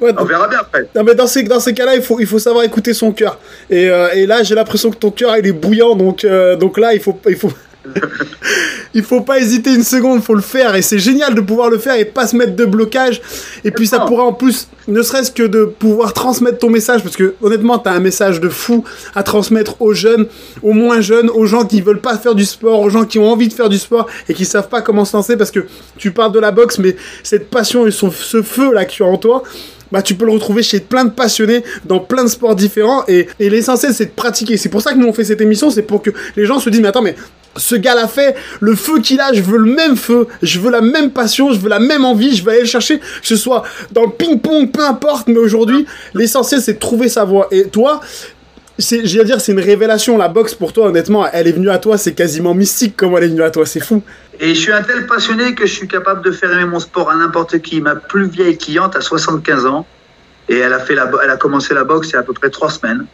[0.00, 0.88] Ouais, On verra bien après.
[0.94, 3.38] non, mais dans ces, dans ces cas-là, il faut, il faut savoir écouter son cœur.
[3.68, 5.96] Et, euh, et là, j'ai l'impression que ton cœur, il est bouillant.
[5.96, 7.50] Donc, euh, donc là, il faut, il faut,
[8.94, 10.74] il faut pas hésiter une seconde, faut le faire.
[10.74, 13.20] Et c'est génial de pouvoir le faire et pas se mettre de blocage.
[13.64, 17.02] Et puis, ça pourra en plus, ne serait-ce que de pouvoir transmettre ton message.
[17.02, 20.26] Parce que, honnêtement, t'as un message de fou à transmettre aux jeunes,
[20.62, 23.30] aux moins jeunes, aux gens qui veulent pas faire du sport, aux gens qui ont
[23.30, 25.36] envie de faire du sport et qui savent pas comment se lancer.
[25.36, 28.84] Parce que tu parles de la boxe, mais cette passion et son- ce feu là
[28.84, 29.42] que tu as en toi,
[29.90, 33.26] bah, tu peux le retrouver chez plein de passionnés dans plein de sports différents et,
[33.40, 34.58] et l'essentiel c'est de pratiquer.
[34.58, 36.68] C'est pour ça que nous on fait cette émission, c'est pour que les gens se
[36.68, 37.14] disent mais attends mais
[37.56, 40.70] ce gars l'a fait, le feu qu'il a, je veux le même feu, je veux
[40.70, 43.36] la même passion, je veux la même envie, je vais aller le chercher, que ce
[43.36, 47.48] soit dans le ping-pong, peu importe, mais aujourd'hui l'essentiel c'est de trouver sa voie.
[47.50, 48.00] Et toi,
[48.78, 51.70] c'est, j'ai à dire, c'est une révélation la boxe pour toi honnêtement, elle est venue
[51.70, 54.02] à toi, c'est quasiment mystique comment elle est venue à toi, c'est fou.
[54.40, 57.10] Et je suis un tel passionné que je suis capable de faire aimer mon sport
[57.10, 57.80] à n'importe qui.
[57.80, 59.84] Ma plus vieille cliente a 75 ans
[60.48, 62.34] et elle a, fait la, elle a commencé la boxe il y a à peu
[62.34, 63.06] près trois semaines.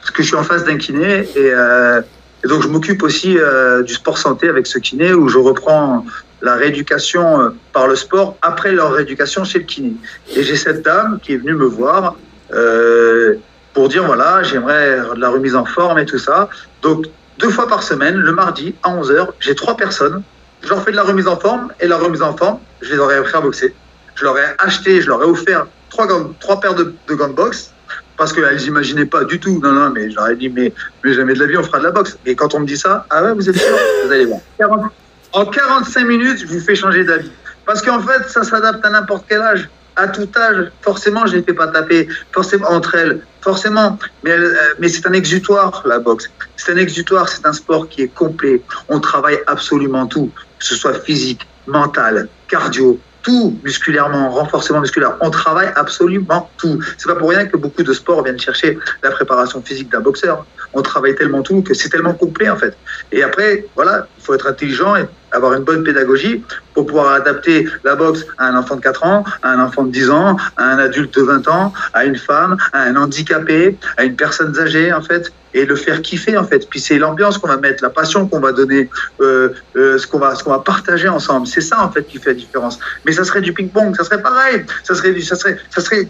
[0.00, 2.02] Parce que je suis en face d'un kiné et, euh,
[2.46, 6.06] et donc je m'occupe aussi euh, du sport santé avec ce kiné où je reprends
[6.42, 9.94] la rééducation euh, par le sport après leur rééducation chez le kiné.
[10.36, 12.14] Et j'ai cette dame qui est venue me voir
[12.54, 13.34] euh,
[13.74, 16.48] pour dire voilà, j'aimerais de la remise en forme et tout ça.
[16.82, 17.06] Donc
[17.40, 20.22] deux fois par semaine, le mardi à 11h, j'ai trois personnes
[20.62, 22.98] je leur fais de la remise en forme et la remise en forme, je les
[22.98, 23.74] aurais à boxer.
[24.14, 27.28] Je leur ai acheté, je leur ai offert trois, gants- trois paires de, de gants
[27.28, 27.72] de boxe
[28.16, 29.60] parce qu'elles n'imaginaient pas du tout.
[29.62, 30.72] Non, non, mais ai dit, mais,
[31.04, 32.18] mais jamais de la vie, on fera de la boxe.
[32.26, 34.40] Et quand on me dit ça, ah ouais, vous êtes sûr Vous allez voir.
[34.58, 34.92] 40
[35.32, 37.30] En 45 minutes, je vous fais changer d'avis.
[37.66, 39.68] Parce qu'en fait, ça s'adapte à n'importe quel âge.
[39.96, 43.98] À tout âge, forcément, je ne les fais pas taper, forcément entre elles, forcément.
[44.26, 46.30] Euh, mais c'est un exutoire, la boxe.
[46.56, 48.62] C'est un exutoire, c'est un sport qui est complet.
[48.88, 55.16] On travaille absolument tout, que ce soit physique, mental, cardio, tout musculairement, renforcement musculaire.
[55.20, 56.80] On travaille absolument tout.
[56.96, 60.46] C'est pas pour rien que beaucoup de sports viennent chercher la préparation physique d'un boxeur.
[60.76, 62.76] On travaille tellement tout que c'est tellement complet en fait.
[63.10, 67.66] Et après, voilà, il faut être intelligent et avoir une bonne pédagogie pour pouvoir adapter
[67.82, 70.64] la boxe à un enfant de 4 ans, à un enfant de 10 ans, à
[70.64, 74.92] un adulte de 20 ans, à une femme, à un handicapé, à une personne âgée
[74.92, 76.68] en fait, et le faire kiffer en fait.
[76.68, 78.90] Puis c'est l'ambiance qu'on va mettre, la passion qu'on va donner,
[79.22, 81.46] euh, euh, ce qu'on va, va partager ensemble.
[81.46, 82.78] C'est ça en fait qui fait la différence.
[83.06, 86.06] Mais ça serait du ping-pong, ça serait pareil, ça serait, du- ça serait, ça serait,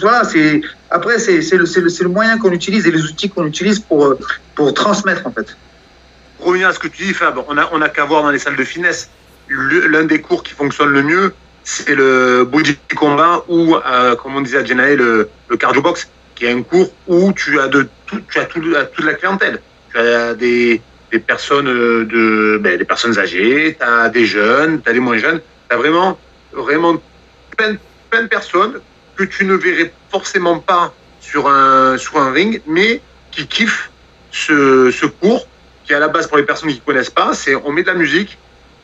[0.00, 3.80] voilà, c'est après c'est le, le, le moyen qu'on utilise et les outils qu'on utilise
[3.80, 4.16] pour
[4.54, 5.56] pour transmettre en fait.
[6.40, 8.56] Revenir à ce que tu dis, Fab, on a, on qu'à voir dans les salles
[8.56, 9.10] de finesse.
[9.48, 11.32] L'un des cours qui fonctionne le mieux,
[11.64, 15.28] c'est le body combat ou, euh, comme on disait à Jenae, le,
[15.58, 19.04] cardio box, qui est un cours où tu as de tout, tu as tout, toute
[19.04, 19.60] la clientèle.
[19.92, 24.82] Tu as des, des personnes euh, de, ben, des personnes âgées, tu as des jeunes,
[24.82, 26.18] tu as des moins jeunes, tu as vraiment,
[26.52, 27.00] vraiment
[27.56, 28.80] plein de personnes
[29.16, 33.00] que tu ne verrais forcément pas sur un, sur un ring, mais
[33.30, 33.90] qui kiffent
[34.30, 35.46] ce, ce cours
[35.84, 37.88] qui à la base pour les personnes qui ne connaissent pas, c'est on met de
[37.88, 38.38] la musique,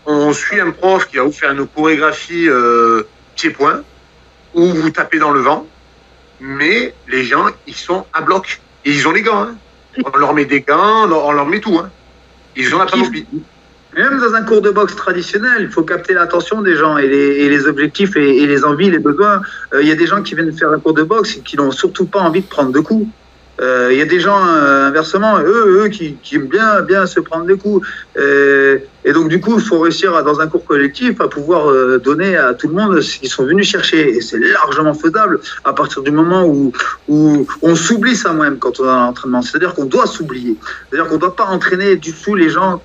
[0.07, 3.03] on suit un prof qui va vous faire une chorégraphie euh,
[3.35, 3.83] pied-point,
[4.55, 5.67] où vous tapez dans le vent,
[6.41, 8.61] mais les gens, ils sont à bloc.
[8.85, 9.43] Et ils ont les gants.
[9.43, 9.57] hein.
[10.05, 11.79] On leur met des gants, on leur, on leur met tout.
[11.79, 11.91] hein.
[12.57, 13.27] Ils ont la panoplie.
[13.97, 17.45] Même dans un cours de boxe traditionnel, il faut capter l'attention des gens et les,
[17.45, 19.43] et les objectifs et, les envies, les besoins.
[19.75, 21.57] Euh, Il y a des gens qui viennent faire un cours de boxe et qui
[21.57, 23.07] n'ont surtout pas envie de prendre de coups.
[23.61, 27.05] Euh, Il y a des gens, euh, inversement, eux, eux qui, qui aiment bien, bien
[27.05, 27.87] se prendre des coups.
[28.17, 31.71] Euh, et donc, du coup, il faut réussir, à, dans un cours collectif, à pouvoir
[32.01, 34.17] donner à tout le monde ce qu'ils sont venus chercher.
[34.17, 36.73] Et c'est largement faisable à partir du moment où,
[37.09, 39.43] où on s'oublie ça même quand on est en entraînement.
[39.43, 40.57] C'est-à-dire qu'on doit s'oublier.
[40.89, 42.81] C'est-à-dire qu'on ne doit pas entraîner du tout les gens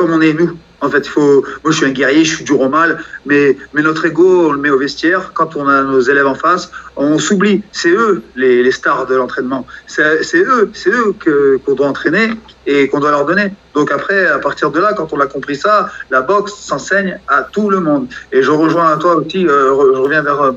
[0.00, 0.56] comme on est nous.
[0.80, 1.44] En fait, faut.
[1.62, 2.90] Moi, je suis un guerrier, je suis dur au mal,
[3.26, 5.32] mais, mais notre ego, on le met au vestiaire.
[5.34, 7.62] Quand on a nos élèves en face, on s'oublie.
[7.70, 9.66] C'est eux les, les stars de l'entraînement.
[9.86, 10.02] C'est
[10.38, 12.30] eux, c'est eux que qu'on doit entraîner
[12.66, 13.52] et qu'on doit leur donner.
[13.74, 17.42] Donc après, à partir de là, quand on a compris ça, la boxe s'enseigne à
[17.42, 18.08] tout le monde.
[18.32, 19.46] Et je rejoins à toi aussi.
[19.46, 20.40] euh, je reviens vers.
[20.42, 20.52] euh,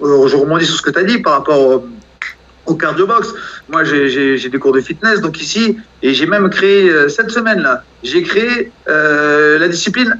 [0.00, 1.84] je rebondis sur ce que tu as dit par rapport au,
[2.68, 3.28] au cardio box.
[3.68, 7.82] Moi, j'ai- des cours de fitness, donc ici, et j'ai même créé euh, cette semaine-là,
[8.02, 10.18] j'ai créé euh, la discipline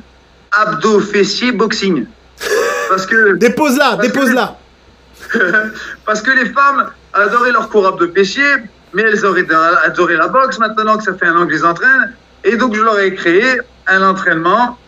[0.52, 2.06] abdos-fessiers boxing.
[2.88, 4.58] Parce que, Dépose-la, dépose-la.
[6.06, 8.54] parce que les femmes adoraient leur cours abdos-fessiers,
[8.94, 9.46] mais elles auraient
[9.84, 12.14] adoré la boxe maintenant que ça fait un an que je les entraîne.
[12.44, 14.78] Et donc, je leur ai créé un entraînement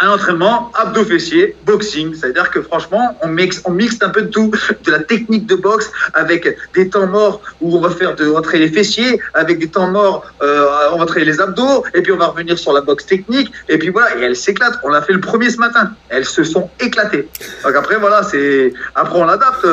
[0.00, 2.14] un entraînement abdos fessiers, boxing.
[2.14, 4.50] C'est-à-dire que franchement, on mixe, on mixe un peu de tout,
[4.84, 8.58] de la technique de boxe avec des temps morts où on va faire de rentrer
[8.58, 12.16] les fessiers, avec des temps morts, euh, on va entraîner les abdos, et puis on
[12.16, 13.50] va revenir sur la boxe technique.
[13.68, 14.78] Et puis voilà, et elles s'éclatent.
[14.84, 15.92] On l'a fait le premier ce matin.
[16.10, 17.28] Elles se sont éclatées.
[17.64, 19.66] Donc après, voilà, c'est après on l'adapte.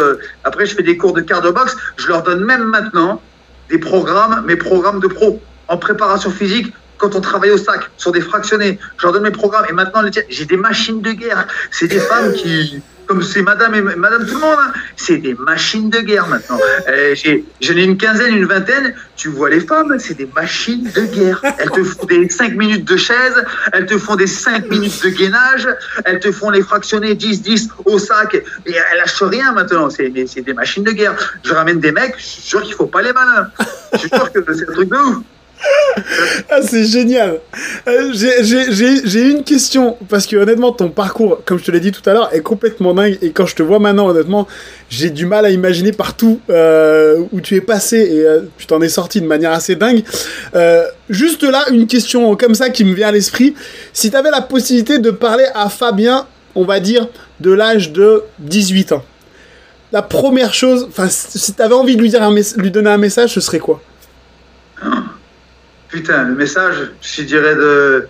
[0.44, 1.76] Après, je fais des cours de cardio boxe.
[1.98, 3.22] Je leur donne même maintenant
[3.70, 8.12] des programmes, mes programmes de pro en préparation physique quand on travaille au sac, sur
[8.12, 8.80] des fractionnés.
[8.98, 9.66] Je leur donne mes programmes.
[9.70, 11.48] Et maintenant, j'ai des machines de guerre.
[11.72, 15.34] C'est des femmes qui, comme c'est madame et madame tout le monde, hein, c'est des
[15.36, 16.60] machines de guerre maintenant.
[16.88, 17.16] Euh,
[17.62, 18.94] J'en ai, une quinzaine, une vingtaine.
[19.16, 21.42] Tu vois les femmes, c'est des machines de guerre.
[21.58, 23.44] Elles te font des 5 minutes de chaise,
[23.74, 25.68] elles te font des 5 minutes de gainage,
[26.06, 28.36] elles te font les fractionnés 10-10 au sac.
[28.36, 29.90] Et elles lâchent rien maintenant.
[29.90, 31.16] C'est des machines de guerre.
[31.44, 33.50] Je ramène des mecs, je suis sûr qu'il faut pas les malins.
[33.94, 35.18] Je suis sûr que c'est un truc de ouf.
[36.50, 37.40] ah, c'est génial.
[37.88, 42.08] Euh, j'ai une question parce que honnêtement, ton parcours, comme je te l'ai dit tout
[42.10, 43.18] à l'heure, est complètement dingue.
[43.22, 44.48] Et quand je te vois maintenant, honnêtement,
[44.90, 48.82] j'ai du mal à imaginer partout euh, où tu es passé et euh, tu t'en
[48.82, 50.04] es sorti de manière assez dingue.
[51.10, 53.56] juste là, une question comme ça qui me vient à l'esprit.
[53.94, 56.26] Si tu avais la possibilité de parler à Fabien,
[56.56, 57.08] on va dire
[57.40, 59.04] de l'âge de 18 ans,
[59.92, 63.34] la première chose, enfin, si tu avais envie de lui, dire lui donner un message,
[63.34, 63.82] ce serait quoi?
[65.96, 68.10] Putain, le message, je dirais de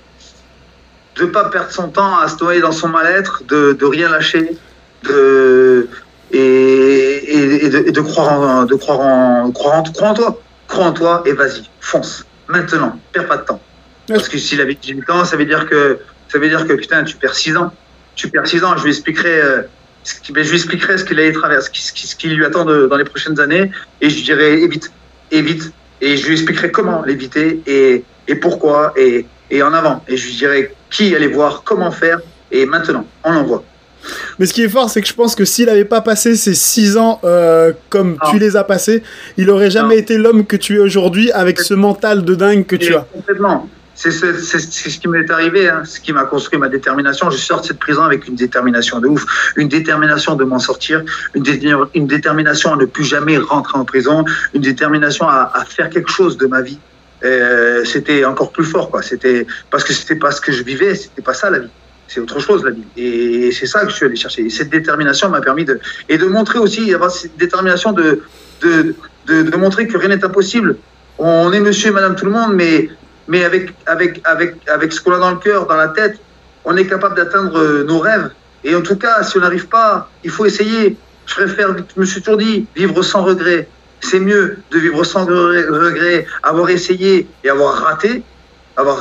[1.22, 4.58] ne pas perdre son temps à se noyer dans son mal-être, de, de rien lâcher,
[5.04, 5.88] de
[6.32, 11.70] et, de, croire en, de croire en, croire en, toi, crois en toi et vas-y,
[11.80, 13.62] fonce, maintenant, perds pas de temps.
[14.08, 17.04] Parce que s'il avait 18 ans, ça veut dire que ça veut dire que putain,
[17.04, 17.72] tu perds 6 ans,
[18.16, 18.76] tu perds 6 ans.
[18.78, 19.42] Je lui expliquerai.
[19.42, 19.62] Euh,
[20.04, 23.06] ce ben, je lui expliquerai ce qu'il allait traverser, ce qui, lui attend dans les
[23.06, 23.72] prochaines années,
[24.02, 24.92] et je dirais évite,
[25.30, 25.72] évite,
[26.02, 30.04] et je lui expliquerai comment l'éviter et, et pourquoi et, et, en avant.
[30.08, 32.20] Et je lui dirai qui aller voir, comment faire
[32.52, 33.64] et maintenant, on l'envoie.
[34.38, 36.54] Mais ce qui est fort, c'est que je pense que s'il n'avait pas passé ces
[36.54, 39.02] six ans euh, comme tu les as passés,
[39.38, 42.76] il aurait jamais été l'homme que tu es aujourd'hui avec ce mental de dingue que
[42.76, 43.08] tu as.
[43.12, 43.68] Complètement.
[43.96, 47.30] C'est ce, qui m'est arrivé, hein, ce qui m'a construit ma détermination.
[47.30, 49.26] Je sors de cette prison avec une détermination de ouf,
[49.56, 51.02] une détermination de m'en sortir,
[51.34, 51.44] une,
[52.06, 56.46] détermination à ne plus jamais rentrer en prison, une détermination à, faire quelque chose de
[56.46, 56.78] ma vie.
[57.24, 59.02] Euh, c'était encore plus fort, quoi.
[59.02, 61.70] C'était parce que c'était pas ce que je vivais, c'était pas ça la vie.
[62.10, 62.84] C'est autre chose la vie.
[62.98, 64.42] Et c'est ça que je suis allé chercher.
[64.44, 65.80] Et cette détermination m'a permis de
[66.10, 68.22] et de montrer aussi, avoir cette détermination de,
[68.62, 68.94] de,
[69.28, 70.76] de montrer que rien n'est impossible.
[71.18, 72.90] On est monsieur et madame tout le monde, mais
[73.28, 76.20] mais avec, avec, avec, avec ce qu'on a dans le cœur, dans la tête,
[76.64, 78.30] on est capable d'atteindre euh, nos rêves.
[78.64, 80.98] Et en tout cas, si on n'arrive pas, il faut essayer.
[81.28, 83.68] Je préfère, je me suis toujours dit, vivre sans regret.
[84.02, 88.24] C'est mieux de vivre sans regret, avoir essayé et avoir raté,
[88.78, 89.00] avoir,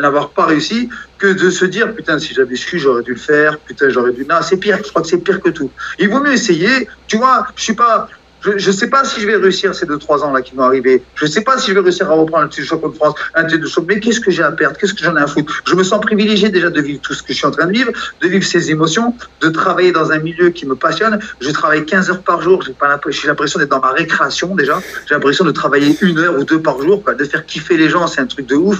[0.00, 3.58] n'avoir pas réussi, que de se dire, putain, si j'avais su, j'aurais dû le faire,
[3.58, 4.24] putain, j'aurais dû.
[4.28, 5.70] Non, c'est pire, je crois que c'est pire que tout.
[5.98, 6.88] Il vaut mieux essayer.
[7.08, 8.08] Tu vois, je suis pas,
[8.42, 10.62] je ne sais pas si je vais réussir ces deux trois ans là qui vont
[10.62, 11.02] arriver.
[11.14, 13.14] Je ne sais pas si je vais réussir à reprendre un de champion de France,
[13.34, 13.94] un titre de champion.
[13.94, 14.76] Mais qu'est-ce que j'ai à perdre?
[14.76, 15.62] Qu'est-ce que j'en ai à foutre?
[15.66, 17.72] Je me sens privilégié déjà de vivre tout ce que je suis en train de
[17.72, 21.18] vivre, de vivre ces émotions, de travailler dans un milieu qui me passionne.
[21.40, 22.62] Je travaille 15 heures par jour.
[22.62, 24.80] J'ai l'impression d'être dans ma récréation déjà.
[25.08, 27.88] J'ai l'impression de travailler une heure ou deux par jour, quoi, de faire kiffer les
[27.88, 28.06] gens.
[28.06, 28.78] C'est un truc de ouf.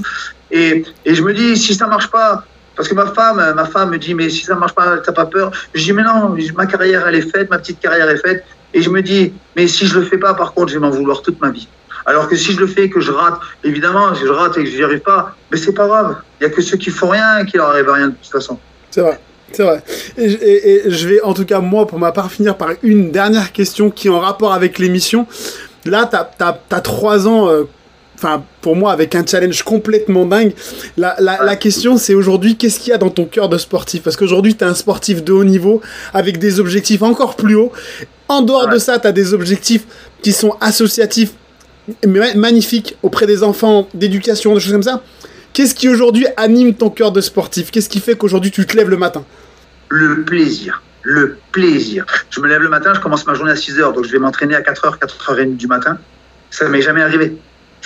[0.50, 2.44] Et, et je me dis si ça marche pas,
[2.76, 5.24] parce que ma femme, ma femme me dit, mais si ça marche pas, t'as pas
[5.26, 5.50] peur?
[5.74, 8.44] Je dis, mais non, ma carrière, elle est faite, ma petite carrière est faite.
[8.76, 10.90] Et je me dis, mais si je le fais pas, par contre, je vais m'en
[10.90, 11.66] vouloir toute ma vie.
[12.04, 14.64] Alors que si je le fais et que je rate, évidemment, si je rate et
[14.64, 16.16] que je n'y arrive pas, mais c'est pas grave.
[16.38, 18.30] Il n'y a que ceux qui font rien qui leur arrivent à rien de toute
[18.30, 18.58] façon.
[18.90, 19.18] C'est vrai.
[19.50, 19.82] C'est vrai.
[20.18, 23.90] Et, je vais, en tout cas, moi, pour ma part, finir par une dernière question
[23.90, 25.26] qui est en rapport avec l'émission.
[25.86, 27.64] Là, tu as, trois ans euh,
[28.16, 30.52] enfin pour moi avec un challenge complètement dingue.
[30.96, 34.02] La, la, la question c'est aujourd'hui qu'est-ce qu'il y a dans ton cœur de sportif?
[34.02, 35.80] Parce qu'aujourd'hui tu es un sportif de haut niveau
[36.12, 37.72] avec des objectifs encore plus hauts.
[38.28, 39.86] En dehors de ça, tu as des objectifs
[40.20, 41.30] qui sont associatifs
[42.04, 45.02] magnifiques auprès des enfants, d'éducation, des choses comme ça.
[45.52, 47.70] Qu'est-ce qui aujourd'hui anime ton cœur de sportif?
[47.70, 49.24] Qu'est-ce qui fait qu'aujourd'hui tu te lèves le matin?
[49.88, 50.82] Le plaisir.
[51.02, 52.04] Le plaisir.
[52.30, 54.56] Je me lève le matin, je commence ma journée à 6h, donc je vais m'entraîner
[54.56, 55.98] à 4h, 4h30 du matin.
[56.50, 57.36] Ça m'est jamais arrivé.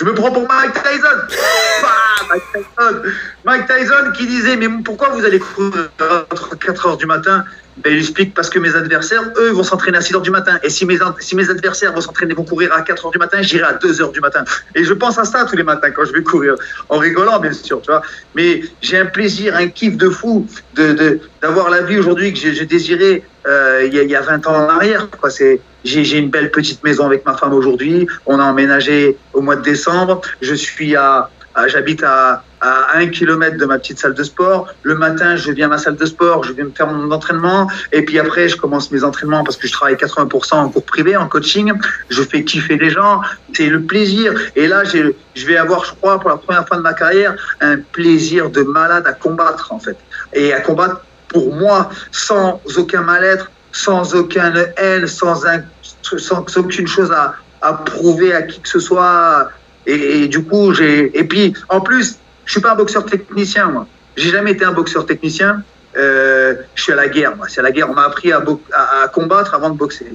[0.01, 1.05] Je me prends pour Mike Tyson.
[2.29, 3.01] Mike Tyson.
[3.45, 5.91] Mike Tyson qui disait Mais pourquoi vous allez courir
[6.31, 7.45] entre 4 heures du matin?
[7.77, 10.57] Ben, il explique parce que mes adversaires, eux, vont s'entraîner à 6 heures du matin.
[10.63, 13.43] Et si mes, si mes adversaires vont s'entraîner, vont courir à 4 heures du matin,
[13.43, 14.43] j'irai à 2 heures du matin.
[14.73, 16.55] Et je pense à ça tous les matins quand je vais courir,
[16.89, 18.01] en rigolant, bien sûr, tu vois.
[18.33, 22.65] Mais j'ai un plaisir, un kiff de fou de, d'avoir la vie aujourd'hui que j'ai,
[22.65, 25.09] désiré euh, il, y a, 20 ans en arrière.
[25.11, 25.29] Quoi.
[25.29, 28.07] C'est, j'ai, une belle petite maison avec ma femme aujourd'hui.
[28.25, 30.21] On a emménagé au mois de décembre.
[30.41, 31.29] Je suis à,
[31.67, 34.67] j'habite à, à un kilomètre de ma petite salle de sport.
[34.83, 37.67] Le matin, je viens à ma salle de sport, je viens me faire mon entraînement.
[37.91, 41.17] Et puis après, je commence mes entraînements parce que je travaille 80% en cours privé,
[41.17, 41.73] en coaching.
[42.09, 43.21] Je fais kiffer les gens.
[43.53, 44.33] C'est le plaisir.
[44.55, 47.77] Et là, je vais avoir, je crois, pour la première fois de ma carrière, un
[47.77, 49.97] plaisir de malade à combattre, en fait.
[50.33, 55.63] Et à combattre pour moi, sans aucun mal-être, sans aucun haine, sans, un,
[56.01, 59.49] sans aucune chose à, à prouver à qui que ce soit.
[59.85, 61.17] Et, du coup, j'ai.
[61.17, 63.87] Et puis, en plus, je suis pas un boxeur technicien, moi.
[64.15, 65.63] J'ai jamais été un boxeur technicien.
[65.97, 67.47] Euh, je suis à la guerre, moi.
[67.49, 67.89] C'est à la guerre.
[67.89, 70.13] On m'a appris à, bo- à, à combattre avant de boxer.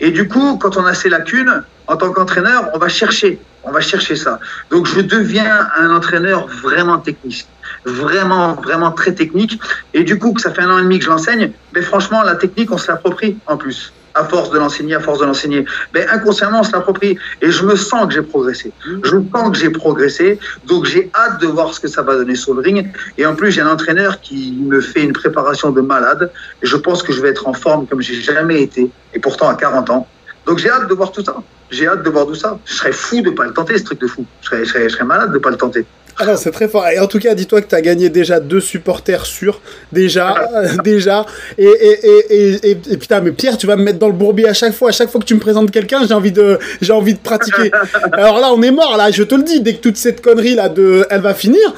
[0.00, 3.40] Et du coup, quand on a ces lacunes, en tant qu'entraîneur, on va chercher.
[3.76, 4.40] Va chercher ça.
[4.70, 7.46] Donc, je deviens un entraîneur vraiment technique.
[7.84, 9.60] Vraiment, vraiment très technique.
[9.92, 12.22] Et du coup, que ça fait un an et demi que je l'enseigne, mais franchement,
[12.22, 13.92] la technique, on se l'approprie en plus.
[14.14, 15.66] À force de l'enseigner, à force de l'enseigner.
[15.92, 17.18] Mais inconsciemment, on se l'approprie.
[17.42, 18.72] Et je me sens que j'ai progressé.
[19.04, 20.38] Je sens que j'ai progressé.
[20.66, 22.90] Donc, j'ai hâte de voir ce que ça va donner sur le ring.
[23.18, 26.32] Et en plus, j'ai un entraîneur qui me fait une préparation de malade.
[26.62, 28.90] Et je pense que je vais être en forme comme j'ai jamais été.
[29.12, 30.08] Et pourtant, à 40 ans.
[30.46, 31.36] Donc, j'ai hâte de voir tout ça.
[31.70, 32.58] J'ai hâte de voir tout ça.
[32.64, 34.24] Je serais fou de pas le tenter, ce truc de fou.
[34.42, 35.84] Je serais, je serais, je serais malade de pas le tenter.
[36.18, 36.86] Ah c'est très fort.
[36.88, 39.60] Et en tout cas, dis-toi que tu as gagné déjà deux supporters sûrs.
[39.92, 41.26] Déjà, euh, déjà.
[41.58, 44.14] Et, et, et, et, et- et putain, mais Pierre, tu vas me mettre dans le
[44.14, 44.88] bourbier à chaque fois.
[44.88, 47.70] À chaque fois que tu me présentes quelqu'un, j'ai envie de, j'ai envie de pratiquer.
[48.12, 49.60] Alors là, on est mort, là, je te le dis.
[49.60, 51.74] Dès que toute cette connerie là de, elle va finir.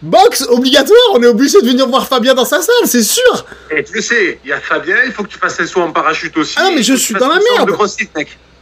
[0.00, 3.46] Box obligatoire, on est obligé de venir voir Fabien dans sa salle, c'est sûr.
[3.70, 5.90] Et tu sais, il y a Fabien, il faut que tu fasses un saut en
[5.90, 6.54] parachute aussi.
[6.56, 7.76] Ah, mais je suis dans la merde.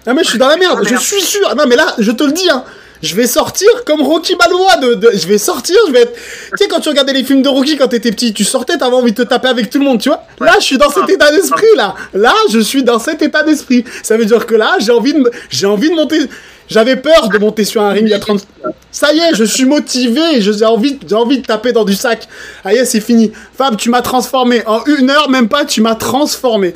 [0.07, 1.55] Ah mais je suis dans la merde, je suis sûr.
[1.57, 2.64] Non mais là, je te le dis, hein.
[3.03, 4.76] Je vais sortir comme Rocky Balboa.
[4.78, 6.14] De, de- je vais sortir, je vais être.
[6.14, 6.20] Tu
[6.64, 9.12] sais, quand tu regardais les films de Rocky quand t'étais petit, tu sortais, t'avais envie
[9.12, 10.22] de te taper avec tout le monde, tu vois.
[10.40, 11.94] Là, je suis dans cet état d'esprit, là.
[12.14, 13.84] Là, je suis dans cet état d'esprit.
[14.03, 16.20] Ça veut dire que là, j'ai envie de, j'ai envie de monter.
[16.68, 18.44] J'avais peur de monter sur un ring il y a 30.
[18.90, 20.40] Ça y est, je suis motivé.
[20.40, 22.26] J'ai envie, j'ai envie de taper dans du sac.
[22.64, 23.30] Ah y est, c'est fini.
[23.57, 24.62] Fab, tu m'as transformé.
[24.66, 26.72] En une heure, même pas, tu m'as transformé.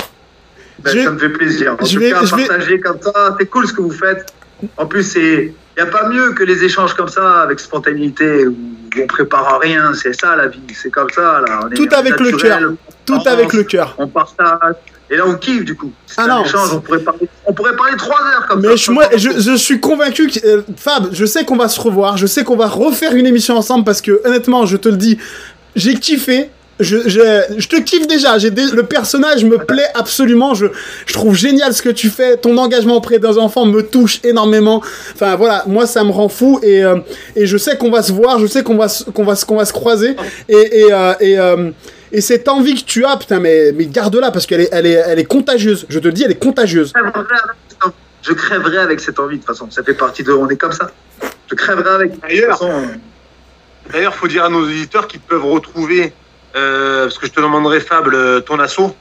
[0.84, 1.76] Ben, Je- Ça me fait plaisir.
[1.80, 3.90] En je tout vais- cas, je vais- partager comme ça, c'est cool ce que vous
[3.90, 4.26] faites.
[4.76, 8.46] En plus, c'est il n'y a pas mieux que les échanges comme ça, avec spontanéité,
[8.46, 8.56] où
[9.02, 9.92] on prépare rien.
[9.94, 11.42] C'est ça la vie, c'est comme ça.
[11.46, 11.60] Là.
[11.64, 12.60] On est Tout avec le cœur.
[13.06, 13.94] Tout avec le cœur.
[13.96, 14.74] On partage.
[15.08, 15.90] Et là, on kiffe du coup.
[16.06, 18.76] C'est Ah un non, échange, on pourrait, parler, on pourrait parler trois heures comme Mais
[18.76, 19.08] ça.
[19.16, 22.26] je, je, je suis convaincu que euh, Fab, je sais qu'on va se revoir, je
[22.26, 25.18] sais qu'on va refaire une émission ensemble parce que honnêtement, je te le dis,
[25.76, 26.50] j'ai kiffé.
[26.80, 28.38] Je, je, je te kiffe déjà.
[28.38, 30.54] J'ai le personnage me plaît absolument.
[30.54, 30.66] Je,
[31.06, 32.36] je trouve génial ce que tu fais.
[32.36, 34.82] Ton engagement auprès des enfants me touche énormément.
[35.14, 36.96] Enfin voilà, moi ça me rend fou et, euh,
[37.36, 38.38] et je sais qu'on va se voir.
[38.38, 40.16] Je sais qu'on va se- qu'on va qu'on va se croiser
[40.48, 41.70] et et euh, et, euh,
[42.12, 44.92] et cette envie que tu as, putain, mais mais garde-la parce qu'elle est elle est
[45.06, 45.86] elle est contagieuse.
[45.88, 46.92] Je te le dis, elle est contagieuse.
[46.92, 47.94] Je crèverais avec cette envie.
[48.22, 49.70] Je crèverais avec cette envie de toute façon.
[49.70, 50.32] Ça fait partie de.
[50.32, 50.90] On est comme ça.
[51.50, 52.10] Je crèverais avec.
[52.10, 52.82] De toute D'ailleurs, façon,
[53.92, 56.12] D'ailleurs, faut dire à nos auditeurs qu'ils peuvent retrouver,
[56.56, 58.94] euh, parce que je te demanderai Fab, le- ton assaut,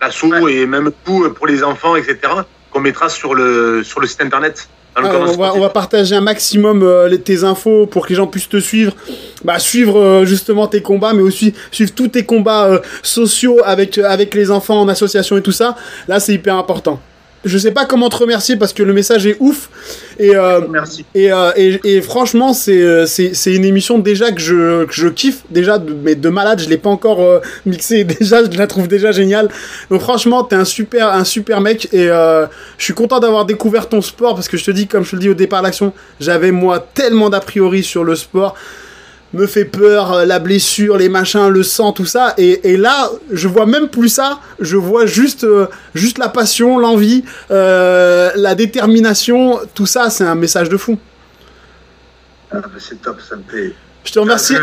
[0.00, 0.54] l'assaut Ouais.
[0.54, 2.18] et même tout pour les enfants, etc.
[2.70, 4.68] Qu'on mettra sur le sur le site internet.
[4.98, 8.14] Ah, on, va, on va partager un maximum euh, les- tes infos pour que les
[8.14, 8.94] gens puissent te suivre,
[9.44, 13.98] bah, suivre euh, justement tes combats, mais aussi suivre tous tes combats euh, sociaux avec,
[13.98, 15.76] avec les enfants en association et tout ça.
[16.08, 16.98] Là, c'est hyper important.
[17.46, 19.70] Je sais pas comment te remercier parce que le message est ouf.
[20.18, 21.04] Et, euh, merci.
[21.14, 24.92] et, euh, et, et franchement, c'est euh, c'est c'est une émission déjà que je, que
[24.92, 28.66] je kiffe, déjà, mais de malade, je l'ai pas encore euh, mixée, déjà, je la
[28.66, 29.48] trouve déjà géniale.
[29.90, 34.02] Donc franchement, t'es un super, un super mec, et je suis content d'avoir découvert ton
[34.02, 35.92] sport, parce que je te dis, comme je te le dis au départ de l'action,
[36.20, 38.56] j'avais moi tellement d'a priori sur le sport,
[39.36, 43.10] me fait peur, euh, la blessure, les machins, le sang, tout ça, et, et là,
[43.30, 48.54] je vois même plus ça, je vois juste, euh, juste la passion, l'envie, euh, la
[48.54, 50.98] détermination, tout ça, c'est un message de fou.
[52.52, 53.74] Ah, c'est top, ça me fait.
[54.04, 54.56] Je te remercie.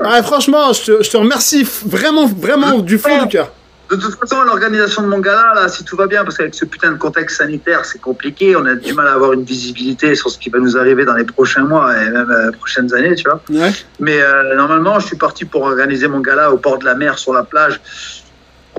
[0.00, 3.52] Ouais, franchement, je te, je te remercie vraiment, vraiment du fond du cœur.
[3.90, 6.64] De toute façon, l'organisation de mon gala, là, si tout va bien, parce qu'avec ce
[6.64, 10.30] putain de contexte sanitaire, c'est compliqué, on a du mal à avoir une visibilité sur
[10.30, 13.24] ce qui va nous arriver dans les prochains mois et même euh, prochaines années, tu
[13.24, 13.42] vois.
[13.50, 13.72] Ouais.
[14.00, 17.18] Mais euh, normalement, je suis parti pour organiser mon gala au bord de la mer,
[17.18, 17.78] sur la plage,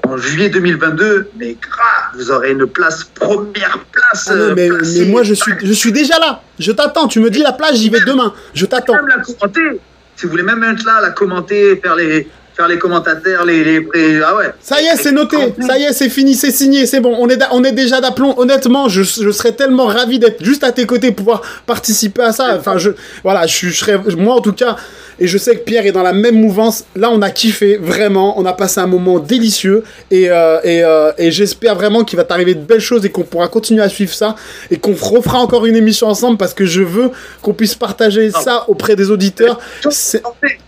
[0.08, 1.30] en juillet 2022.
[1.38, 4.28] Mais grave, vous aurez une place, première place.
[4.32, 6.42] Ah non, euh, mais, moi, je suis, je suis déjà là.
[6.58, 7.08] Je t'attends.
[7.08, 8.34] Tu me dis la plage, j'y vais demain.
[8.56, 8.96] Je t'attends.
[8.96, 9.80] Même la commenter.
[10.16, 14.22] Si vous voulez même être là, la commenter, faire les, faire les commentateurs, les, les,
[14.26, 14.54] ah ouais.
[14.62, 15.38] Ça y est, c'est noté.
[15.66, 17.16] Ça y est, c'est fini, c'est signé, c'est bon.
[17.20, 18.34] On est, on est déjà d'aplomb.
[18.38, 22.56] Honnêtement, je, je serais tellement ravi d'être juste à tes côtés, pouvoir participer à ça.
[22.58, 22.92] Enfin, je,
[23.24, 24.78] voilà, je, je serais, moi en tout cas,
[25.20, 26.84] Et je sais que Pierre est dans la même mouvance.
[26.96, 28.40] Là, on a kiffé, vraiment.
[28.40, 29.84] On a passé un moment délicieux.
[30.12, 33.24] Et, euh, et, euh, et j'espère vraiment qu'il va t'arriver de belles choses et qu'on
[33.24, 34.36] pourra continuer à suivre ça.
[34.72, 37.12] Et qu'on refera encore une émission ensemble parce que je veux
[37.42, 39.60] qu'on puisse partager ça auprès des auditeurs.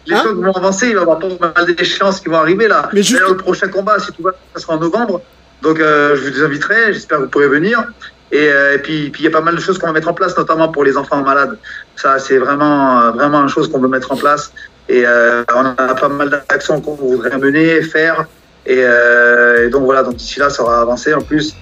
[0.05, 2.67] Les Hein choses vont avancer, il va y avoir pas mal d'échéances qui vont arriver
[2.67, 2.89] là.
[2.93, 5.21] Mais juste- D'ailleurs, le prochain combat, si tout va, ça sera en novembre.
[5.61, 7.83] Donc euh, je vous inviterai, j'espère que vous pourrez venir.
[8.31, 10.09] Et, euh, et puis puis il y a pas mal de choses qu'on va mettre
[10.09, 11.57] en place, notamment pour les enfants malades.
[11.95, 14.51] Ça, c'est vraiment euh, vraiment une chose qu'on veut mettre en place.
[14.89, 18.25] Et euh, on a pas mal d'actions qu'on voudrait mener, faire.
[18.65, 21.55] Et, euh, et donc voilà, donc d'ici là, ça aura avancé en plus.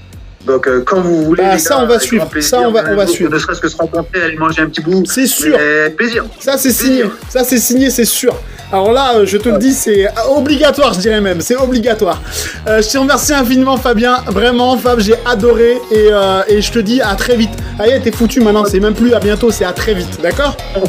[0.45, 1.43] Donc quand vous voulez.
[1.43, 2.27] Bah, ça, gars, on va suivre.
[2.29, 3.31] plaisir, Ça, on va- on va suivre.
[3.31, 5.03] Ne serait-ce que se rencontrer, aller manger un petit bout.
[5.05, 5.57] C'est sûr.
[5.97, 6.25] Plaisir.
[6.39, 7.05] Ça, c'est signé.
[7.29, 8.35] Ça, c'est signé, c'est sûr.
[8.75, 11.39] Alors là, euh, je te le dis, c'est obligatoire, je dirais même.
[11.39, 12.21] C'est obligatoire.
[12.67, 14.17] Euh, je te remercie infiniment, Fabien.
[14.27, 15.77] Vraiment, Fab, j'ai adoré.
[15.91, 17.51] Et, euh, et je te dis à très vite.
[17.79, 18.65] Allez, t'es foutu maintenant.
[18.65, 20.19] C'est même plus à bientôt, c'est à très vite.
[20.21, 20.57] D'accord?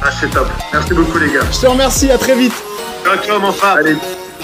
[0.00, 0.46] Ah, c'est top.
[0.72, 1.40] Merci beaucoup, les gars.
[1.52, 2.52] Je te remercie, à très vite.
[3.04, 3.74] Ciao, ciao, mon frère.
[3.78, 3.96] Allez,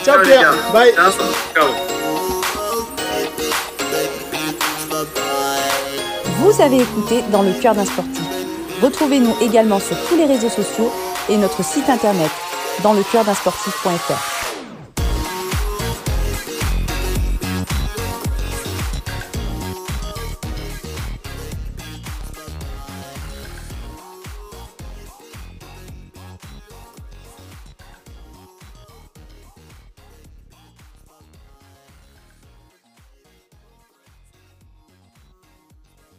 [0.04, 0.52] Ciao, Pierre.
[0.72, 0.92] Bye.
[0.94, 1.10] Ciao.
[1.54, 1.68] Ciao.
[6.40, 8.22] Vous avez écouté Dans le cœur d'un sportif.
[8.82, 10.90] Retrouvez-nous également sur tous les réseaux sociaux
[11.28, 12.30] et notre site internet
[12.82, 14.34] dans le cœur d'un sportif.fr.